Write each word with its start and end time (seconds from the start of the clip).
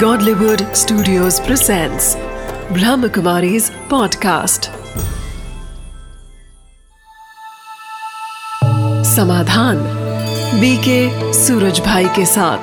Godlywood 0.00 0.62
Studios 0.76 1.36
presents 1.40 2.06
Brahmakumari's 2.70 3.68
podcast. 3.88 4.66
समाधान 9.04 9.78
BK 10.60 11.32
Suraj 11.32 11.80
भाई 11.80 12.08
के 12.08 12.26
साथ। 12.26 12.58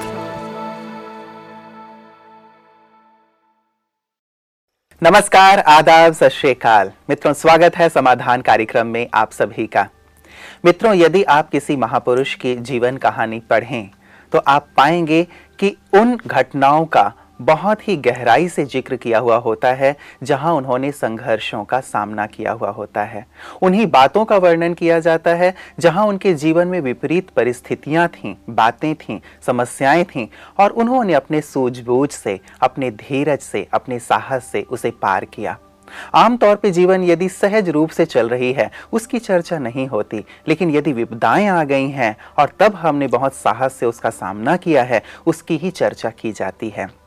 नमस्कार, 5.04 5.60
आदाब, 5.60 6.14
सत 6.14 6.30
श्रीकाल 6.30 6.92
मित्रों, 7.10 7.34
स्वागत 7.34 7.78
है 7.78 7.90
समाधान 7.90 8.42
कार्यक्रम 8.42 8.88
में 8.88 9.08
आप 9.14 9.32
सभी 9.32 9.68
का। 9.68 9.88
मित्रों, 10.66 10.94
यदि 10.94 11.24
आप 11.24 11.50
किसी 11.50 11.76
महापुरुष 11.76 12.36
की 12.36 12.56
जीवन 12.56 12.98
कहानी 12.98 13.40
पढ़ें 13.40 13.90
तो 14.32 14.40
आप 14.48 14.68
पाएँगे 14.78 15.28
कि 15.60 15.78
उन 15.94 16.16
घटनाओं 16.28 16.86
का 16.86 17.14
बहुत 17.42 17.88
ही 17.88 17.98
गहराई 17.98 18.50
से 18.50 18.66
ज़िक्र 18.66 18.96
किया 18.96 19.20
हुआ 19.20 19.36
होता 19.36 19.74
है, 19.74 19.96
जहाँ 20.24 20.54
उन्होंने 20.54 20.92
संघर्षों 20.92 21.64
का 21.64 21.80
सामना 21.80 22.26
किया 22.26 22.52
हुआ 22.52 22.70
होता 22.70 23.04
है। 23.04 23.26
उन्हीं 23.62 23.88
बातों 23.88 24.26
का 24.26 24.38
वर्णन 24.38 24.74
किया 24.74 25.00
जाता 25.00 25.36
है, 25.36 25.54
जहाँ 25.80 26.06
उनके 26.06 26.34
जीवन 26.34 26.68
में 26.68 26.82
विपरीत 26.82 27.30
परिस्थितियाँ 27.30 28.08
थीं, 28.08 28.36
बातें 28.50 28.96
थीं, 28.96 29.20
समस्याएँ 29.42 30.04
थीं, 30.04 30.28
और 30.60 30.72
उन्होंने 30.72 31.14
अपने 31.14 31.42
सूझबूझ 31.42 32.10
से, 32.10 32.40
अपने 32.62 32.92
धीरज 32.92 33.40
से, 33.40 33.68
अपने 33.74 34.00
साहस 34.00 34.46
से 34.46 34.62
उसे 34.62 34.92
पार 34.92 35.26
किया। 35.26 35.58
आमतौर 36.16 36.56
पे 36.56 36.72
जीवन 36.72 37.04
यदि 37.04 37.30
सहज 37.30 37.70
रूप 37.70 37.90
से 37.90 38.06
चल 38.06 38.30
रही 38.30 38.54
है, 38.54 38.72
उसकी 38.94 39.20
चर्चा 39.20 39.58
नहीं 39.58 39.88
होती, 39.88 40.26
लेकिन 40.48 40.70
यदि 40.70 40.94
विपदाएँ 40.94 41.48
आ 41.48 41.64
गई 41.64 41.90
हैं, 41.90 42.16
और 42.40 42.52
तब 42.60 42.76
हमने 42.76 43.08
बहुत 43.08 43.34
साहस 43.34 43.74
से 43.74 43.86
उसका 43.86 44.10
सामना 44.10 44.58
किया 44.58 44.84
है, 44.84 45.04
उसकी 45.28 45.58
ही 45.58 45.72
चर्चा 45.72 46.10
की 46.10 46.32
जाती 46.32 46.70
है। 46.70 47.03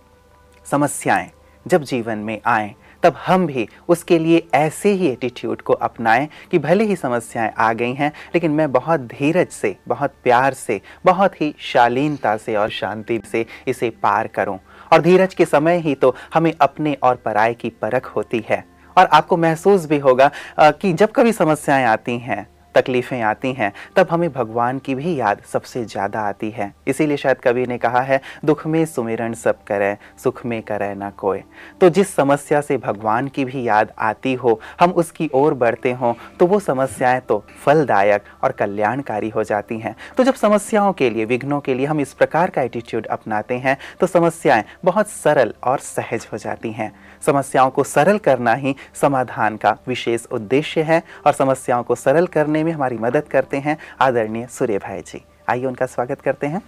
समस्याएँ 0.71 1.31
जब 1.67 1.83
जीवन 1.83 2.19
में 2.19 2.41
आए, 2.47 2.75
तब 3.03 3.15
हम 3.27 3.47
भी 3.47 3.67
उसके 3.89 4.19
लिए 4.19 4.47
ऐसे 4.55 4.91
ही 4.91 5.09
एटीट्यूड 5.09 5.63
को 5.63 5.73
अपनाएँ 5.73 6.29
कि 6.51 6.59
भले 6.59 6.85
ही 6.85 6.97
समस्याएँ 6.97 7.51
आ 7.59 7.73
गई 7.73 7.93
हैं, 7.93 8.13
लेकिन 8.35 8.51
मैं 8.51 8.71
बहुत 8.73 9.01
धीरज 9.01 9.49
से, 9.49 9.77
बहुत 9.89 10.15
प्यार 10.25 10.55
से, 10.55 10.81
बहुत 11.05 11.41
ही 11.41 11.55
शालीनता 11.59 12.37
से 12.37 12.57
और 12.57 12.71
शांति 12.71 13.21
से 13.33 13.45
इसे 13.69 13.91
पार 14.03 14.27
करूँ। 14.27 14.59
और 14.93 15.03
धीरज 15.03 15.35
के 15.35 15.45
समय 15.45 15.79
ही 15.79 15.95
तो 15.95 16.15
हमें 16.35 16.53
अपने 16.61 16.95
और 17.03 17.17
पराए 17.17 17.55
की 17.55 17.71
परख 17.83 18.07
होती 18.07 18.45
है। 18.49 18.65
और 18.97 19.07
आपको 19.07 19.37
महसूस 19.37 19.87
भी 19.87 19.99
होगा 19.99 20.31
कि 20.61 20.93
जब 20.93 21.13
कभी 21.13 21.33
समस्याएँ 21.33 21.85
आती 21.85 22.19
हैं 22.19 22.47
तकलीफ़ें 22.77 23.21
आती 23.23 23.53
हैं, 23.53 23.73
तब 23.97 24.09
हमें 24.11 24.33
भगवान 24.33 24.79
की 24.79 24.95
भी 24.95 25.15
याद 25.15 25.43
सबसे 25.53 25.85
ज़्यादा 25.85 26.21
आती 26.21 26.51
है। 26.51 26.73
इसीलिए 26.87 27.17
शायद 27.17 27.39
कवि 27.39 27.67
ने 27.67 27.79
कहा 27.79 28.01
है, 28.03 28.21
दुख 28.45 28.67
में 28.67 28.85
सुमिरन 28.87 29.35
सब 29.35 29.63
करें, 29.65 29.97
सुख 30.19 30.45
में 30.47 30.61
करें 30.63 30.95
ना 30.95 31.11
कोई। 31.13 31.41
तो 31.81 31.89
जिस 31.91 32.15
समस्या 32.15 32.61
से 32.61 32.77
भगवान 32.79 33.29
की 33.29 33.45
भी 33.45 33.63
याद 33.63 33.93
आती 34.01 34.35
हो, 34.35 34.61
हम 34.81 34.91
उसकी 34.93 35.31
ओर 35.35 35.55
बढ़ते 35.57 35.93
हों 35.93 36.13
तो 36.39 36.47
वो 36.47 36.59
समस्याएँ 36.61 37.21
तो 37.21 37.43
फलदायक 37.65 38.25
और 38.45 38.53
कल्याणकारी 38.53 39.29
हो 39.29 39.45
जाती 39.45 39.79
हैं। 39.79 39.95
तो 40.17 40.25
जब 40.25 40.35
समस्याओं 40.37 40.93
के 40.93 41.11
लिए, 41.11 41.25
विघ्नों 41.25 41.61
के 41.61 41.75
लिए 41.75 41.87
हम 41.87 42.01
इस 42.01 42.13
प्रकार 42.15 42.51
का 42.51 42.63
एटीट्यूड 42.63 43.07
अपनाते 43.09 43.55
हैं 43.57 43.77
तो 44.01 44.07
समस्याएँ 44.07 44.65
बहुत 44.85 45.09
सरल 45.09 45.53
और 45.65 45.79
सहज 45.79 46.27
हो 46.33 46.39
जाती 46.39 46.73
हैं। 46.73 46.93
समस्याओं 47.27 47.71
को 47.71 47.85
सरल 47.85 48.19
करना 48.21 48.55
ही 48.55 48.75
समाधान 48.95 49.57
का 49.57 49.77
विशेष 49.89 50.27
उद्देश्य 50.33 50.83
है 50.83 51.03
और 51.27 51.33
समस्याओं 51.33 51.83
को 51.83 51.95
सरल 51.97 52.27
करने 52.29 52.63
में 52.67 52.73
हमारी 52.73 52.99
मदद 52.99 53.29
करते 53.31 53.57
हैं। 53.59 53.77
आदरणीय 54.01 54.47
सूर्य 54.51 54.79
भाई 54.79 55.01
जी 55.03 55.25
आइए 55.49 55.65
उनका 55.65 55.87
स्वागत 55.87 56.21
करते 56.21 56.47
हैं। 56.47 56.63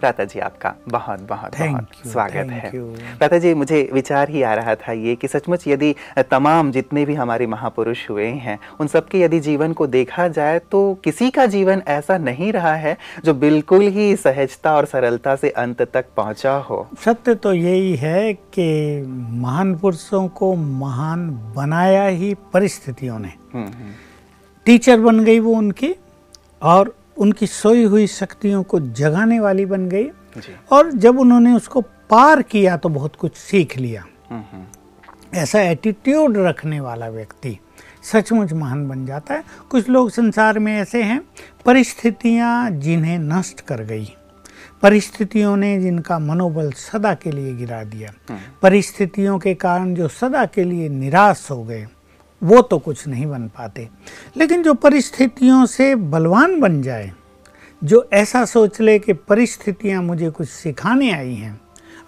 प्राता 0.00 0.24
जी 0.24 0.40
आपका 0.40 0.72
बहुत 0.88 1.20
बहुत 1.20 1.56
बहुत 1.58 1.88
you, 1.90 2.06
स्वागत 2.06 2.50
है। 2.52 2.70
प्राता 3.18 3.38
जी 3.38 3.52
मुझे 3.54 3.78
विचार 3.92 4.28
ही 4.28 4.42
आ 4.42 4.54
रहा 4.54 4.74
था 4.74 4.92
ये 4.92 5.14
कि 5.16 5.28
सचमुच 5.28 5.66
यदि 5.68 5.94
तमाम 6.30 6.70
जितने 6.72 7.04
भी 7.04 7.14
हमारे 7.14 7.46
महापुरुष 7.46 8.08
हुए 8.10 8.26
हैं 8.26 8.58
उन 8.80 8.86
सबके 8.86 9.20
यदि 9.20 9.40
जीवन 9.40 9.72
को 9.72 9.86
देखा 9.86 10.28
जाए 10.28 10.58
तो 10.72 10.82
किसी 11.04 11.30
का 11.30 11.46
जीवन 11.46 11.82
ऐसा 11.88 12.18
नहीं 12.18 12.52
रहा 12.52 12.74
है 12.74 12.96
जो 13.24 13.34
बिल्कुल 13.34 13.82
ही 13.88 14.16
सहजता 14.16 14.74
और 14.76 14.86
सरलता 14.86 15.36
से 15.36 15.50
अंत 15.50 15.82
तक 15.82 16.06
पहुँचा 16.16 16.56
हो। 16.60 16.86
सत्य 17.04 17.34
तो 17.34 17.52
यही 17.54 17.94
है 17.96 18.32
कि 18.34 18.68
महान 19.30 19.76
पुरुषों 19.78 20.26
को 20.28 20.54
महान 20.54 21.28
बनाया 21.56 22.06
ही 22.06 22.34
परिस्थितियों 22.52 23.18
ने। 23.18 23.32
हम्म, 23.54 23.66
हम्म। 23.66 23.92
टीचर 24.64 25.00
बन 25.00 25.24
गई 25.24 25.38
वो 25.38 25.54
उनकी 25.54 25.94
और 26.62 26.96
उनकी 27.18 27.46
सोई 27.46 27.84
हुई 27.84 28.06
शक्तियों 28.06 28.62
को 28.62 28.80
जगाने 28.80 29.40
वाली 29.40 29.66
बन 29.66 29.88
गई। 29.88 30.08
और 30.72 30.92
जब 30.92 31.18
उन्होंने 31.18 31.52
उसको 31.52 31.80
पार 31.80 32.42
किया 32.42 32.76
तो 32.76 32.88
बहुत 32.88 33.16
कुछ 33.16 33.36
सीख 33.36 33.76
लिया। 33.78 34.04
ऐसा 35.34 35.60
एटीट्यूड 35.60 36.36
रखने 36.36 36.80
वाला 36.80 37.08
व्यक्ति 37.08 37.58
सचमुच 38.02 38.52
महान 38.52 38.88
बन 38.88 39.06
जाता 39.06 39.34
है। 39.34 39.44
कुछ 39.70 39.88
लोग 39.88 40.10
संसार 40.10 40.58
में 40.58 40.76
ऐसे 40.76 41.02
हैं 41.02 41.20
परिस्थितियाँ 41.66 42.70
जिन्हें 42.70 43.18
नष्ट 43.18 43.60
कर 43.60 43.82
गई। 43.82 44.12
परिस्थितियों 44.82 45.56
ने 45.56 45.78
जिनका 45.80 46.18
मनोबल 46.18 46.70
सदा 46.72 47.14
के 47.14 47.30
लिए 47.30 47.54
गिरा 47.54 47.82
दिया। 47.84 48.12
हम्म। 48.30 48.40
परिस्थितियों 48.62 49.38
के 49.38 49.54
कारण 49.54 49.94
जो 49.94 50.08
सदा 50.08 50.44
के 50.46 50.64
लिए 50.64 50.88
निराश 50.88 51.48
हो 51.50 51.64
गए 51.64 51.86
वो 52.44 52.60
तो 52.62 52.78
कुछ 52.78 53.06
नहीं 53.08 53.26
बन 53.26 53.48
पाते। 53.48 53.88
लेकिन 54.36 54.62
जो 54.62 54.74
परिस्थितियों 54.74 55.64
से 55.66 55.94
बलवान 55.94 56.58
बन 56.60 56.80
जाए, 56.82 57.12
जो 57.82 58.08
ऐसा 58.12 58.44
सोच 58.44 58.80
ले 58.80 58.98
कि 58.98 59.12
परिस्थितियाँ 59.12 60.02
मुझे 60.02 60.30
कुछ 60.30 60.48
सिखाने 60.48 61.10
आई 61.12 61.34
हैं 61.34 61.60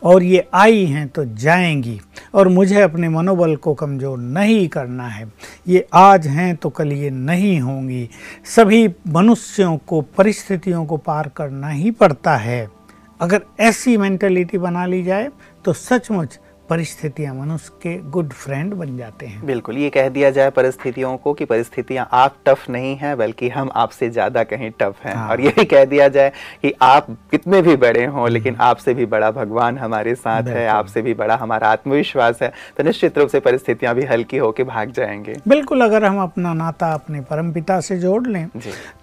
और 0.02 0.22
ये 0.22 0.46
आई 0.54 0.84
हैं 0.84 1.06
तो 1.08 1.24
जाएँगी 1.24 2.00
और 2.34 2.48
मुझे 2.48 2.80
अपने 2.80 3.08
मनोबल 3.08 3.56
को 3.56 3.74
कमज़ोर 3.74 4.18
नहीं 4.18 4.66
करना 4.68 5.08
है। 5.08 5.30
ये 5.68 5.86
आज 5.94 6.26
हैं 6.26 6.54
तो 6.56 6.70
कल 6.70 6.92
ये 6.92 7.10
नहीं 7.10 7.60
होंगी। 7.60 8.08
सभी 8.46 8.88
मनुष्यों 9.08 9.76
को, 9.78 10.00
परिस्थितियों 10.00 10.84
को 10.86 10.96
पार 10.96 11.28
करना 11.36 11.68
ही 11.68 11.90
पड़ता 11.90 12.36
है। 12.36 12.68
अगर 13.20 13.42
ऐसी 13.60 13.96
मेंटेलिटी 13.96 14.58
बना 14.58 14.86
ली 14.86 15.02
जाए 15.02 15.30
तो 15.64 15.72
सचमुच 15.72 16.38
परिस्थितियाँ 16.70 17.34
मनुष्य 17.34 17.72
के 17.82 17.96
गुड 18.10 18.32
फ्रेंड 18.34 18.74
बन 18.74 18.96
जाते 18.96 19.26
हैं 19.26 19.46
बिल्कुल 19.46 19.76
ये 19.78 19.90
कह 19.90 20.08
दिया 20.08 20.30
जाए 20.30 20.50
परिस्थितियों 20.50 21.16
को 21.16 21.32
कि 21.34 21.44
परिस्थितियाँ 21.44 22.08
आप 22.14 22.36
टफ 22.46 22.68
नहीं 22.70 22.94
हैं 22.96 23.16
बल्कि 23.18 23.48
हम 23.48 23.70
आपसे 23.76 24.08
ज़्यादा 24.10 24.44
कहीं 24.44 24.70
टफ 24.80 25.04
हैं 25.04 25.14
हाँ। 25.14 25.28
और 25.28 25.40
यही 25.40 25.64
कह 25.64 25.84
दिया 25.84 26.08
जाए 26.08 26.32
कि 26.62 26.72
आप 26.82 27.10
कितने 27.30 27.62
भी 27.62 27.76
बड़े 27.76 28.04
हों 28.06 28.28
लेकिन 28.30 28.54
हम्म। 28.54 28.64
आपसे 28.64 28.94
भी 28.94 29.06
बड़ा 29.06 29.30
भगवान 29.32 29.78
हमारे 29.78 30.14
साथ 30.16 30.48
है 30.48 30.66
आपसे 30.68 31.02
भी 31.02 31.14
बड़ा 31.14 31.36
हमारा 31.36 31.68
आत्मविश्वास 31.68 32.42
है 32.42 32.52
तो 32.78 32.84
निश्चित 32.84 33.18
रूप 33.18 33.28
से 33.28 33.40
परिस्थितियाँ 33.40 33.94
भी 33.94 34.04
हल्की 34.04 34.36
होकर 34.36 34.64
भाग 34.66 34.92
जाएँगे 34.92 35.36
बिल्कुल 35.48 35.84
अगर 35.84 36.04
हम 36.04 36.22
अपना 36.22 36.54
नाता 36.54 36.92
अपने 36.94 37.20
परम 37.20 37.52
पिता 37.52 37.80
से 37.80 37.98
जोड़ 37.98 38.26
लें 38.26 38.46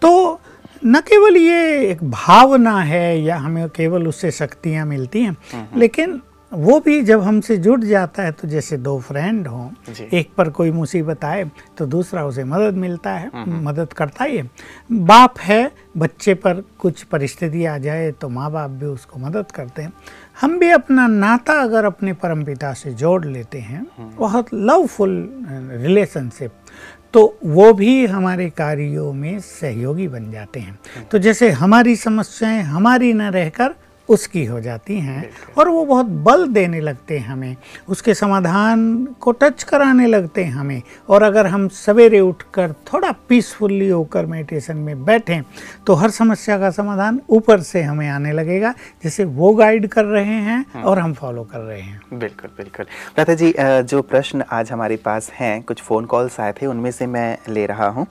तो 0.02 0.40
न 0.86 1.00
केवल 1.02 1.38
ये 1.38 1.90
एक 1.90 2.04
भावना 2.12 2.78
है 2.82 3.20
या 3.22 3.38
हमें 3.38 3.68
केवल 3.70 4.08
उससे 4.08 4.32
शक्तियाँ 4.34 4.86
मिलती 4.86 5.22
हैं 5.22 5.36
हम्म। 5.52 5.80
लेकिन 5.80 6.22
वो 6.54 6.80
भी 6.80 7.02
जब 7.02 7.22
हमसे 7.22 7.56
जुड़ 7.58 7.80
जाता 7.84 8.24
है 8.24 8.32
तो 8.32 8.48
जैसे 8.48 8.78
दो 8.78 9.00
फ्रेंड 9.00 9.48
हों 9.48 9.94
एक 10.14 10.30
पर 10.38 10.50
कोई 10.50 10.72
मुसीबत 10.72 11.24
आए 11.26 11.44
तो 11.78 11.86
दूसरा 11.86 12.26
उसे 12.26 12.44
मदद 12.44 12.74
मिलता 12.74 13.12
है 13.12 13.30
हम्म, 13.34 13.52
हम्म। 13.52 13.68
मदद 13.70 13.94
करता 13.94 14.24
ही 14.24 14.38
है। 14.38 14.50
बाप 14.92 15.40
है 15.40 15.72
बच्चे 15.98 16.34
पर 16.34 16.64
कुछ 16.80 17.04
परिस्थिति 17.04 17.66
आ 17.66 17.78
जाए 17.78 18.12
तो 18.12 18.30
माँ 18.30 18.52
बाप 18.52 18.70
भी 18.70 18.86
उसको 18.86 19.20
मदद 19.20 19.52
करते 19.52 19.82
हैं। 19.82 19.94
हम 20.42 20.58
भी 20.60 20.70
अपना 20.70 21.08
नाता 21.08 21.54
अगर 21.62 21.86
अपने 21.86 22.14
परमपिता 22.14 22.74
से 22.74 22.94
जोड़ 22.94 23.26
लेते 23.26 23.60
हैं 23.60 23.86
हम्म। 23.98 24.12
बहुत 24.18 24.54
लवफुल 24.54 25.30
रिलेशनशिप 25.82 26.52
तो 27.14 27.22
वो 27.46 27.74
भी 27.74 28.06
हमारे 28.06 28.50
कार्यों 28.50 29.12
में 29.14 29.40
सहयोगी 29.40 30.08
बन 30.08 30.32
जाते 30.32 30.60
हैं। 30.60 30.80
तो 31.12 31.18
जैसे 31.18 31.50
हमारी 31.52 31.96
समस्याएँ 31.96 32.62
हमारी 32.64 33.14
न 33.14 33.22
रहकर 33.32 33.76
उसकी 34.10 34.44
हो 34.46 34.60
जाती 34.62 34.98
हैं 35.00 35.30
और 35.58 35.70
वो 35.70 35.84
बहुत 35.86 36.06
बल 36.26 36.48
देने 36.54 36.80
लगते 36.82 37.18
हैं 37.18 37.28
हमें 37.28 37.56
उसके 37.90 38.14
समाधान 38.14 38.84
को 39.22 39.32
टच 39.32 39.64
कराने 39.64 40.08
लगते 40.08 40.44
हैं 40.44 40.52
हमें। 40.54 40.82
और 41.10 41.24
अगर 41.24 41.48
हम 41.48 41.68
सवेरे 41.76 42.20
उठकर 42.20 42.74
थोड़ा 42.94 43.12
पीसफुल्ली 43.30 43.88
होकर 43.90 44.26
मेडिटेशन 44.26 44.78
में 44.78 45.04
बैठें 45.06 45.42
तो 45.88 45.94
हर 45.94 46.10
समस्या 46.12 46.58
का 46.60 46.70
समाधान 46.72 47.20
ऊपर 47.30 47.62
से 47.62 47.82
हमें 47.84 48.08
आने 48.10 48.32
लगेगा 48.32 48.74
जैसे 49.04 49.24
वो 49.26 49.54
गाइड 49.54 49.88
कर 49.88 50.06
रहे 50.06 50.24
हैं 50.26 50.58
हम्म। 50.74 50.84
और 50.84 51.00
हम 51.00 51.14
फॉलो 51.14 51.44
कर 51.44 51.60
रहे 51.60 51.82
हैं। 51.82 52.02
बिल्कुल 52.14 52.50
बिल्कुल। 52.58 52.86
लता 53.20 53.34
जी 53.34 53.54
जो 53.60 54.02
प्रश्न 54.04 54.44
आज 54.52 54.72
हमारे 54.72 54.96
पास 55.06 55.32
हैं 55.34 55.62
कुछ 55.64 55.82
फ़ोन 55.82 56.06
कॉल्स 56.06 56.40
आए 56.40 56.54
थे 56.62 56.66
उनमें 56.66 56.92
से 56.92 57.08
मैं 57.08 57.38
ले 57.50 57.66
रहा 57.66 57.88
हूँ। 57.88 58.06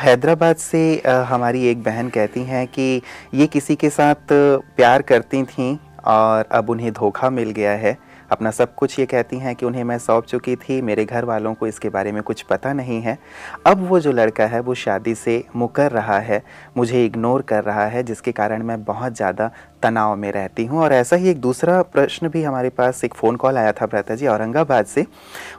हैदराबाद 0.00 0.56
से 0.58 0.80
हमारी 1.28 1.66
एक 1.68 1.82
बहन 1.82 2.08
कहती 2.08 2.42
हैं 2.44 2.66
कि 2.68 2.90
ये 3.34 3.46
किसी 3.48 3.76
के 3.76 3.90
साथ 3.90 4.32
प्यार 4.32 5.02
करती 5.10 5.42
थीं 5.44 5.76
और 6.06 6.44
अब 6.52 6.70
उन्हें 6.70 6.92
धोखा 6.92 7.30
मिल 7.30 7.50
गया 7.50 7.72
है। 7.72 7.96
अपना 8.30 8.50
सब 8.50 8.74
कुछ 8.74 8.98
ये 8.98 9.04
कहती 9.06 9.36
हैं 9.38 9.54
कि 9.56 9.66
उन्हें 9.66 9.84
मैं 9.84 9.98
सौंप 9.98 10.24
चुकी 10.24 10.54
थी, 10.56 10.80
मेरे 10.82 11.04
घर 11.04 11.24
वालों 11.24 11.52
को 11.54 11.66
इसके 11.66 11.88
बारे 11.88 12.12
में 12.12 12.22
कुछ 12.22 12.42
पता 12.42 12.72
नहीं 12.72 13.00
है। 13.02 13.18
अब 13.66 13.86
वो 13.88 14.00
जो 14.00 14.12
लड़का 14.12 14.46
है, 14.46 14.60
वो 14.60 14.74
शादी 14.74 15.14
से 15.14 15.42
मुकर 15.56 15.90
रहा 15.92 16.18
है, 16.18 16.42
मुझे 16.76 17.04
इग्नोर 17.04 17.42
कर 17.42 17.64
रहा 17.64 17.86
है, 17.86 18.02
जिसके 18.02 18.32
कारण 18.32 18.62
मैं 18.62 18.82
बहुत 18.84 19.16
ज़्यादा 19.16 19.50
तनाव 19.82 20.14
में 20.16 20.30
रहती 20.32 20.64
हूँ। 20.64 20.80
और 20.80 20.92
ऐसा 20.92 21.16
ही 21.16 21.28
एक 21.30 21.40
दूसरा 21.40 21.80
प्रश्न 21.82 22.28
भी 22.28 22.42
हमारे 22.42 22.68
पास 22.70 23.04
एक 23.04 23.14
फ़ोन 23.14 23.36
कॉल 23.36 23.56
आया 23.56 23.72
था 23.72 23.86
भ्राता 23.86 24.14
जी 24.14 24.26
औरंगाबाद 24.26 24.86
से। 24.86 25.04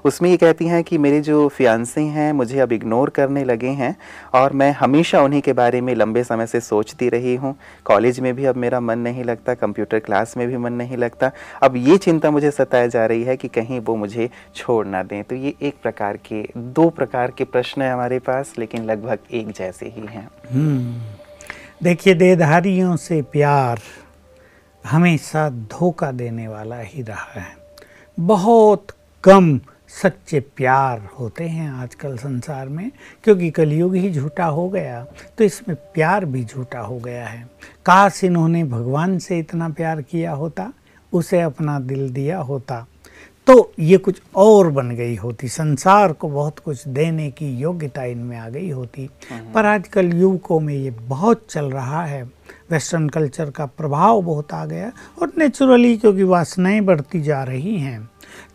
उसमें 0.06 0.30
ये 0.30 0.38
कहती 0.38 0.68
हैं 0.68 0.84
कि 0.84 0.98
मेरे 0.98 1.22
जो 1.22 1.48
फियांसे 1.48 2.02
हैं, 2.02 2.32
मुझे 2.34 2.60
अब 2.60 2.72
इग्नोर 2.72 3.10
करने 3.10 3.44
लगे 3.44 3.70
हैं 3.70 3.96
और 4.34 4.54
मैं 4.54 4.72
हमेशा 4.72 5.22
उन्हीं 5.22 5.42
के 5.42 5.54
बारे 5.54 5.82
में 5.82 5.94
लंबे 5.96 6.24
समय 6.24 6.48
से 6.48 6.60
सोचती 6.62 7.10
रही 7.10 7.36
हूँ। 7.36 7.56
कॉलेज 7.86 8.20
में 8.20 8.34
भी 8.36 8.46
अब 8.46 8.56
मेरा 8.56 8.80
मन 8.80 9.00
नहीं 9.00 9.24
लगता, 9.24 9.54
कंप्यूटर 9.54 10.00
क्लास 10.00 10.38
में 10.38 10.48
भी 10.48 10.58
मन 10.58 10.74
नहीं 10.74 10.98
लगता। 10.98 11.32
अब 11.64 11.76
ये 11.78 11.98
चिंता 11.98 12.32
मुझे 12.32 12.52
सताया 12.52 12.88
जा 12.88 13.06
रही 13.06 13.24
है 13.24 13.38
कि 13.38 13.48
कहीं 13.48 13.80
वो 13.80 13.96
मुझे 13.96 14.30
छोड़ 14.56 14.86
ना 14.88 15.04
दें। 15.04 15.24
तो 15.24 15.36
ये 15.36 15.54
एक 15.62 15.76
प्रकार 15.84 16.18
के, 16.18 16.44
दो 16.58 16.90
प्रकार 16.90 17.32
के 17.32 17.44
प्रश्न 17.44 17.82
हैं 17.82 17.94
हमारे 17.94 18.20
पास, 18.20 18.54
लेकिन 18.58 18.86
लगभग 18.86 19.20
एक 19.32 19.52
जैसे 19.52 19.86
ही 19.86 20.06
हैं। 20.10 20.28
देखिए, 21.84 22.14
देहधारियों 22.14 22.96
से 22.96 23.22
प्यार 23.22 23.80
हमेशा 24.86 25.50
धोखा 25.50 26.12
देने 26.12 26.48
वाला 26.48 26.78
ही 26.78 27.02
रहा 27.02 27.40
है। 27.40 27.56
बहुत 28.18 28.88
कम 29.24 29.60
सच्चे 29.94 30.40
प्यार 30.56 31.02
होते 31.20 31.44
हैं 31.44 31.70
आजकल 31.72 32.16
संसार 32.18 32.70
में, 32.70 32.92
क्योंकि 33.24 33.50
कलयुग 33.52 33.96
ही 33.96 34.12
झूठा 34.12 34.46
हो 34.46 34.68
गया 34.70 35.04
तो 35.38 35.44
इसमें 35.44 35.76
प्यार 35.94 36.26
भी 36.26 36.44
झूठा 36.46 36.80
हो 36.80 36.98
गया 37.00 37.26
है। 37.28 37.44
काश 37.86 38.24
इन्होंने 38.24 38.64
भगवान 38.64 39.18
से 39.20 39.40
इतना 39.40 39.70
प्यार 39.70 40.02
किया 40.02 40.32
होता, 40.34 40.72
उसे 41.14 41.42
अपना 41.42 41.80
दिल 41.80 42.10
दिया 42.10 42.40
होता। 42.40 42.86
तो 43.48 43.74
ये 43.80 43.98
कुछ 43.98 44.22
और 44.36 44.70
बन 44.70 44.90
गई 44.90 45.16
होती। 45.16 45.48
संसार 45.48 46.14
को 46.14 46.30
बहुत 46.30 46.60
कुछ 46.60 46.88
देने 46.88 47.32
की 47.32 47.58
योग्यता 47.58 48.04
इनमें 48.04 48.38
आ 48.38 48.50
गई 48.50 48.70
होती। 48.70 49.10
पर 49.54 49.66
आजकल 49.66 50.14
युवकों 50.14 50.60
में 50.60 50.74
ये 50.74 50.92
बहुत 50.92 51.46
चल 51.50 51.66
रहा 51.66 52.06
है। 52.06 52.24
वेस्टर्न 52.72 53.10
कल्चर 53.10 53.50
का 53.50 53.66
प्रभाव 53.66 54.22
बहुत 54.22 54.54
आ 54.54 54.66
गया 54.66 54.92
और 55.22 55.32
नेचुरली 55.38 55.98
क्योंकि 55.98 56.24
वासनाएँ 56.24 56.82
बढ़ती 56.82 57.22
जा 57.22 57.44
रही 57.44 57.78
हैं। 57.78 58.10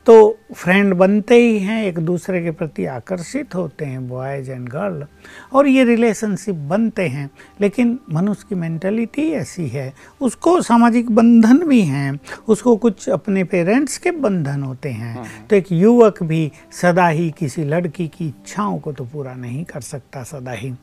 तो 0.06 0.38
फ्रेंड 0.54 0.94
बनते 0.94 1.34
ही 1.34 1.58
हैं 1.58 1.82
एक 1.84 1.98
दूसरे 1.98 2.42
के 2.42 2.50
प्रति 2.50 2.84
आकर्षित 2.86 3.54
होते 3.54 3.84
हैं 3.84 4.08
बॉयज़ 4.08 4.50
एंड 4.50 4.68
गर्ल 4.68 5.06
और 5.52 5.66
ये 5.66 5.84
रिलेशनशिप 5.84 6.54
बनते 6.68 7.06
हैं। 7.08 7.28
लेकिन 7.60 7.98
मनुष्य 8.12 8.46
की 8.48 8.54
मेंटलिटी 8.54 9.30
ऐसी 9.30 9.66
है 9.68 9.92
उसको 10.20 10.60
सामाजिक 10.62 11.10
बंधन 11.10 11.66
भी 11.68 11.80
हैं 11.80 12.18
उसको 12.48 12.76
कुछ 12.76 13.08
अपने 13.08 13.44
पेरेंट्स 13.44 13.98
के 13.98 14.10
बंधन 14.10 14.62
होते 14.62 14.88
हैं। 14.88 15.14
हाँ, 15.14 15.24
हाँ। 15.24 15.46
तो 15.50 15.56
एक 15.56 15.72
युवक 15.72 16.22
भी 16.22 16.50
सदा 16.72 17.08
ही 17.08 17.30
किसी 17.30 17.64
लड़की 17.64 18.08
की 18.08 18.28
इच्छाओं 18.28 18.78
को 18.78 18.92
तो 18.92 19.04
पूरा 19.04 19.34
नहीं 19.34 19.64
कर 19.64 19.80
सकता 19.80 20.22
सदा 20.22 20.52
ही। 20.52 20.74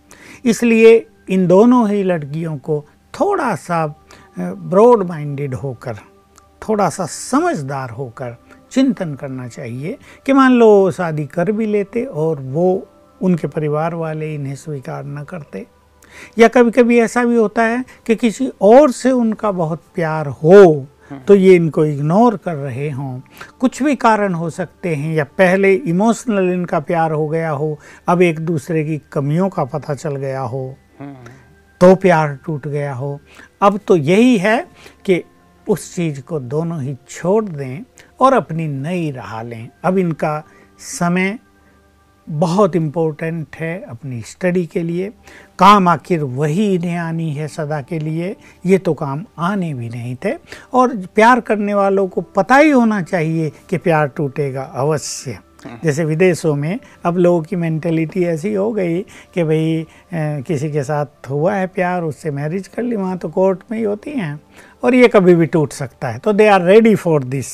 इसलिए 0.45 1.05
इन 1.29 1.47
दोनों 1.47 1.89
ही 1.89 2.03
लड़कियों 2.03 2.57
को 2.57 2.83
थोड़ा 3.19 3.55
सा 3.55 3.85
ब्रॉड 4.39 5.07
माइंडेड 5.07 5.53
होकर 5.53 5.97
थोड़ा 6.61 6.89
सा 6.89 7.05
समझदार 7.05 7.89
होकर 7.89 8.35
चिंतन 8.73 9.13
करना 9.13 9.47
चाहिए 9.47 9.97
कि 10.25 10.33
मान 10.33 10.51
लो 10.51 10.91
शादी 10.91 11.25
कर 11.25 11.51
भी 11.51 11.65
लेते 11.65 12.03
और 12.03 12.41
वो 12.41 12.87
उनके 13.21 13.47
परिवार 13.47 13.95
वाले 13.95 14.33
इन्हें 14.35 14.55
स्वीकार 14.55 15.05
न 15.05 15.23
करते। 15.23 15.65
या 16.37 16.47
कभी 16.47 16.71
कभी 16.71 16.99
ऐसा 16.99 17.23
भी 17.25 17.35
होता 17.35 17.63
है 17.63 17.83
कि 18.07 18.15
किसी 18.15 18.51
और 18.61 18.91
से 18.91 19.11
उनका 19.11 19.51
बहुत 19.51 19.81
प्यार 19.95 20.27
हो 20.43 20.87
तो 21.27 21.35
ये 21.35 21.55
इनको 21.55 21.85
इग्नोर 21.85 22.35
कर 22.37 22.55
रहे 22.55 22.89
हों। 22.89 23.19
कुछ 23.59 23.81
भी 23.83 23.95
कारण 23.95 24.33
हो 24.33 24.49
सकते 24.49 24.95
हैं 24.95 25.13
या 25.15 25.23
पहले 25.37 25.73
इमोशनल 25.73 26.51
इनका 26.53 26.79
प्यार 26.79 27.11
हो 27.11 27.27
गया 27.27 27.49
हो 27.49 27.77
अब 28.07 28.21
एक 28.21 28.39
दूसरे 28.39 28.83
की 28.83 28.97
कमियों 29.11 29.49
का 29.49 29.63
पता 29.65 29.93
चल 29.93 30.15
गया 30.15 30.41
हो 30.41 30.75
तो 31.81 31.95
प्यार 31.95 32.37
टूट 32.45 32.67
गया 32.67 32.93
हो। 32.93 33.19
अब 33.61 33.79
तो 33.87 33.95
यही 33.95 34.37
है 34.37 34.67
कि 35.05 35.23
उस 35.67 35.95
चीज़ 35.95 36.21
को 36.21 36.39
दोनों 36.39 36.81
ही 36.81 36.95
छोड़ 37.09 37.43
दें 37.45 37.83
और 38.23 38.33
अपनी 38.33 38.67
नई 38.67 39.09
राह 39.11 39.41
लें। 39.43 39.69
अब 39.85 39.97
इनका 39.97 40.43
समय 40.79 41.37
बहुत 42.27 42.75
इम्पोर्टेंट 42.75 43.55
है 43.55 43.73
अपनी 43.81 44.21
स्टडी 44.21 44.65
के 44.65 44.83
लिए। 44.83 45.11
काम 45.59 45.87
आखिर 45.87 46.23
वही 46.23 46.73
इन्हें 46.75 46.97
आनी 46.97 47.33
है 47.33 47.47
सदा 47.47 47.81
के 47.81 47.99
लिए। 47.99 48.35
ये 48.65 48.77
तो 48.77 48.93
काम 48.93 49.25
आने 49.39 49.73
भी 49.73 49.89
नहीं 49.89 50.15
थे। 50.25 50.33
और 50.73 50.95
प्यार 51.15 51.39
करने 51.39 51.73
वालों 51.73 52.07
को 52.07 52.21
पता 52.21 52.55
ही 52.55 52.69
होना 52.69 53.01
चाहिए 53.01 53.51
कि 53.69 53.77
प्यार 53.77 54.07
टूटेगा 54.07 54.63
अवश्य। 54.75 55.37
जैसे 55.83 56.05
विदेशों 56.05 56.55
में 56.55 56.79
अब 57.05 57.17
लोगों 57.17 57.41
की 57.41 57.55
मेंटेलिटी 57.55 58.23
ऐसी 58.23 58.53
हो 58.53 58.71
गई 58.71 58.99
कि 59.33 59.43
भाई 59.43 59.85
किसी 60.47 60.71
के 60.71 60.83
साथ 60.83 61.29
हुआ 61.29 61.53
है 61.55 61.67
प्यार 61.67 62.03
उससे 62.03 62.31
मैरिज 62.31 62.67
कर 62.67 62.83
ली 62.83 62.95
वहाँ 62.95 63.17
तो 63.17 63.29
कोर्ट 63.29 63.59
में 63.71 63.77
ही 63.77 63.83
होती 63.83 64.11
हैं। 64.11 64.39
और 64.83 64.95
ये 64.95 65.07
कभी 65.07 65.35
भी 65.35 65.45
टूट 65.45 65.73
सकता 65.73 66.07
है। 66.07 66.19
तो 66.19 66.33
they 66.33 66.47
are 66.47 66.61
ready 66.61 66.95
for 66.95 67.23
this 67.23 67.53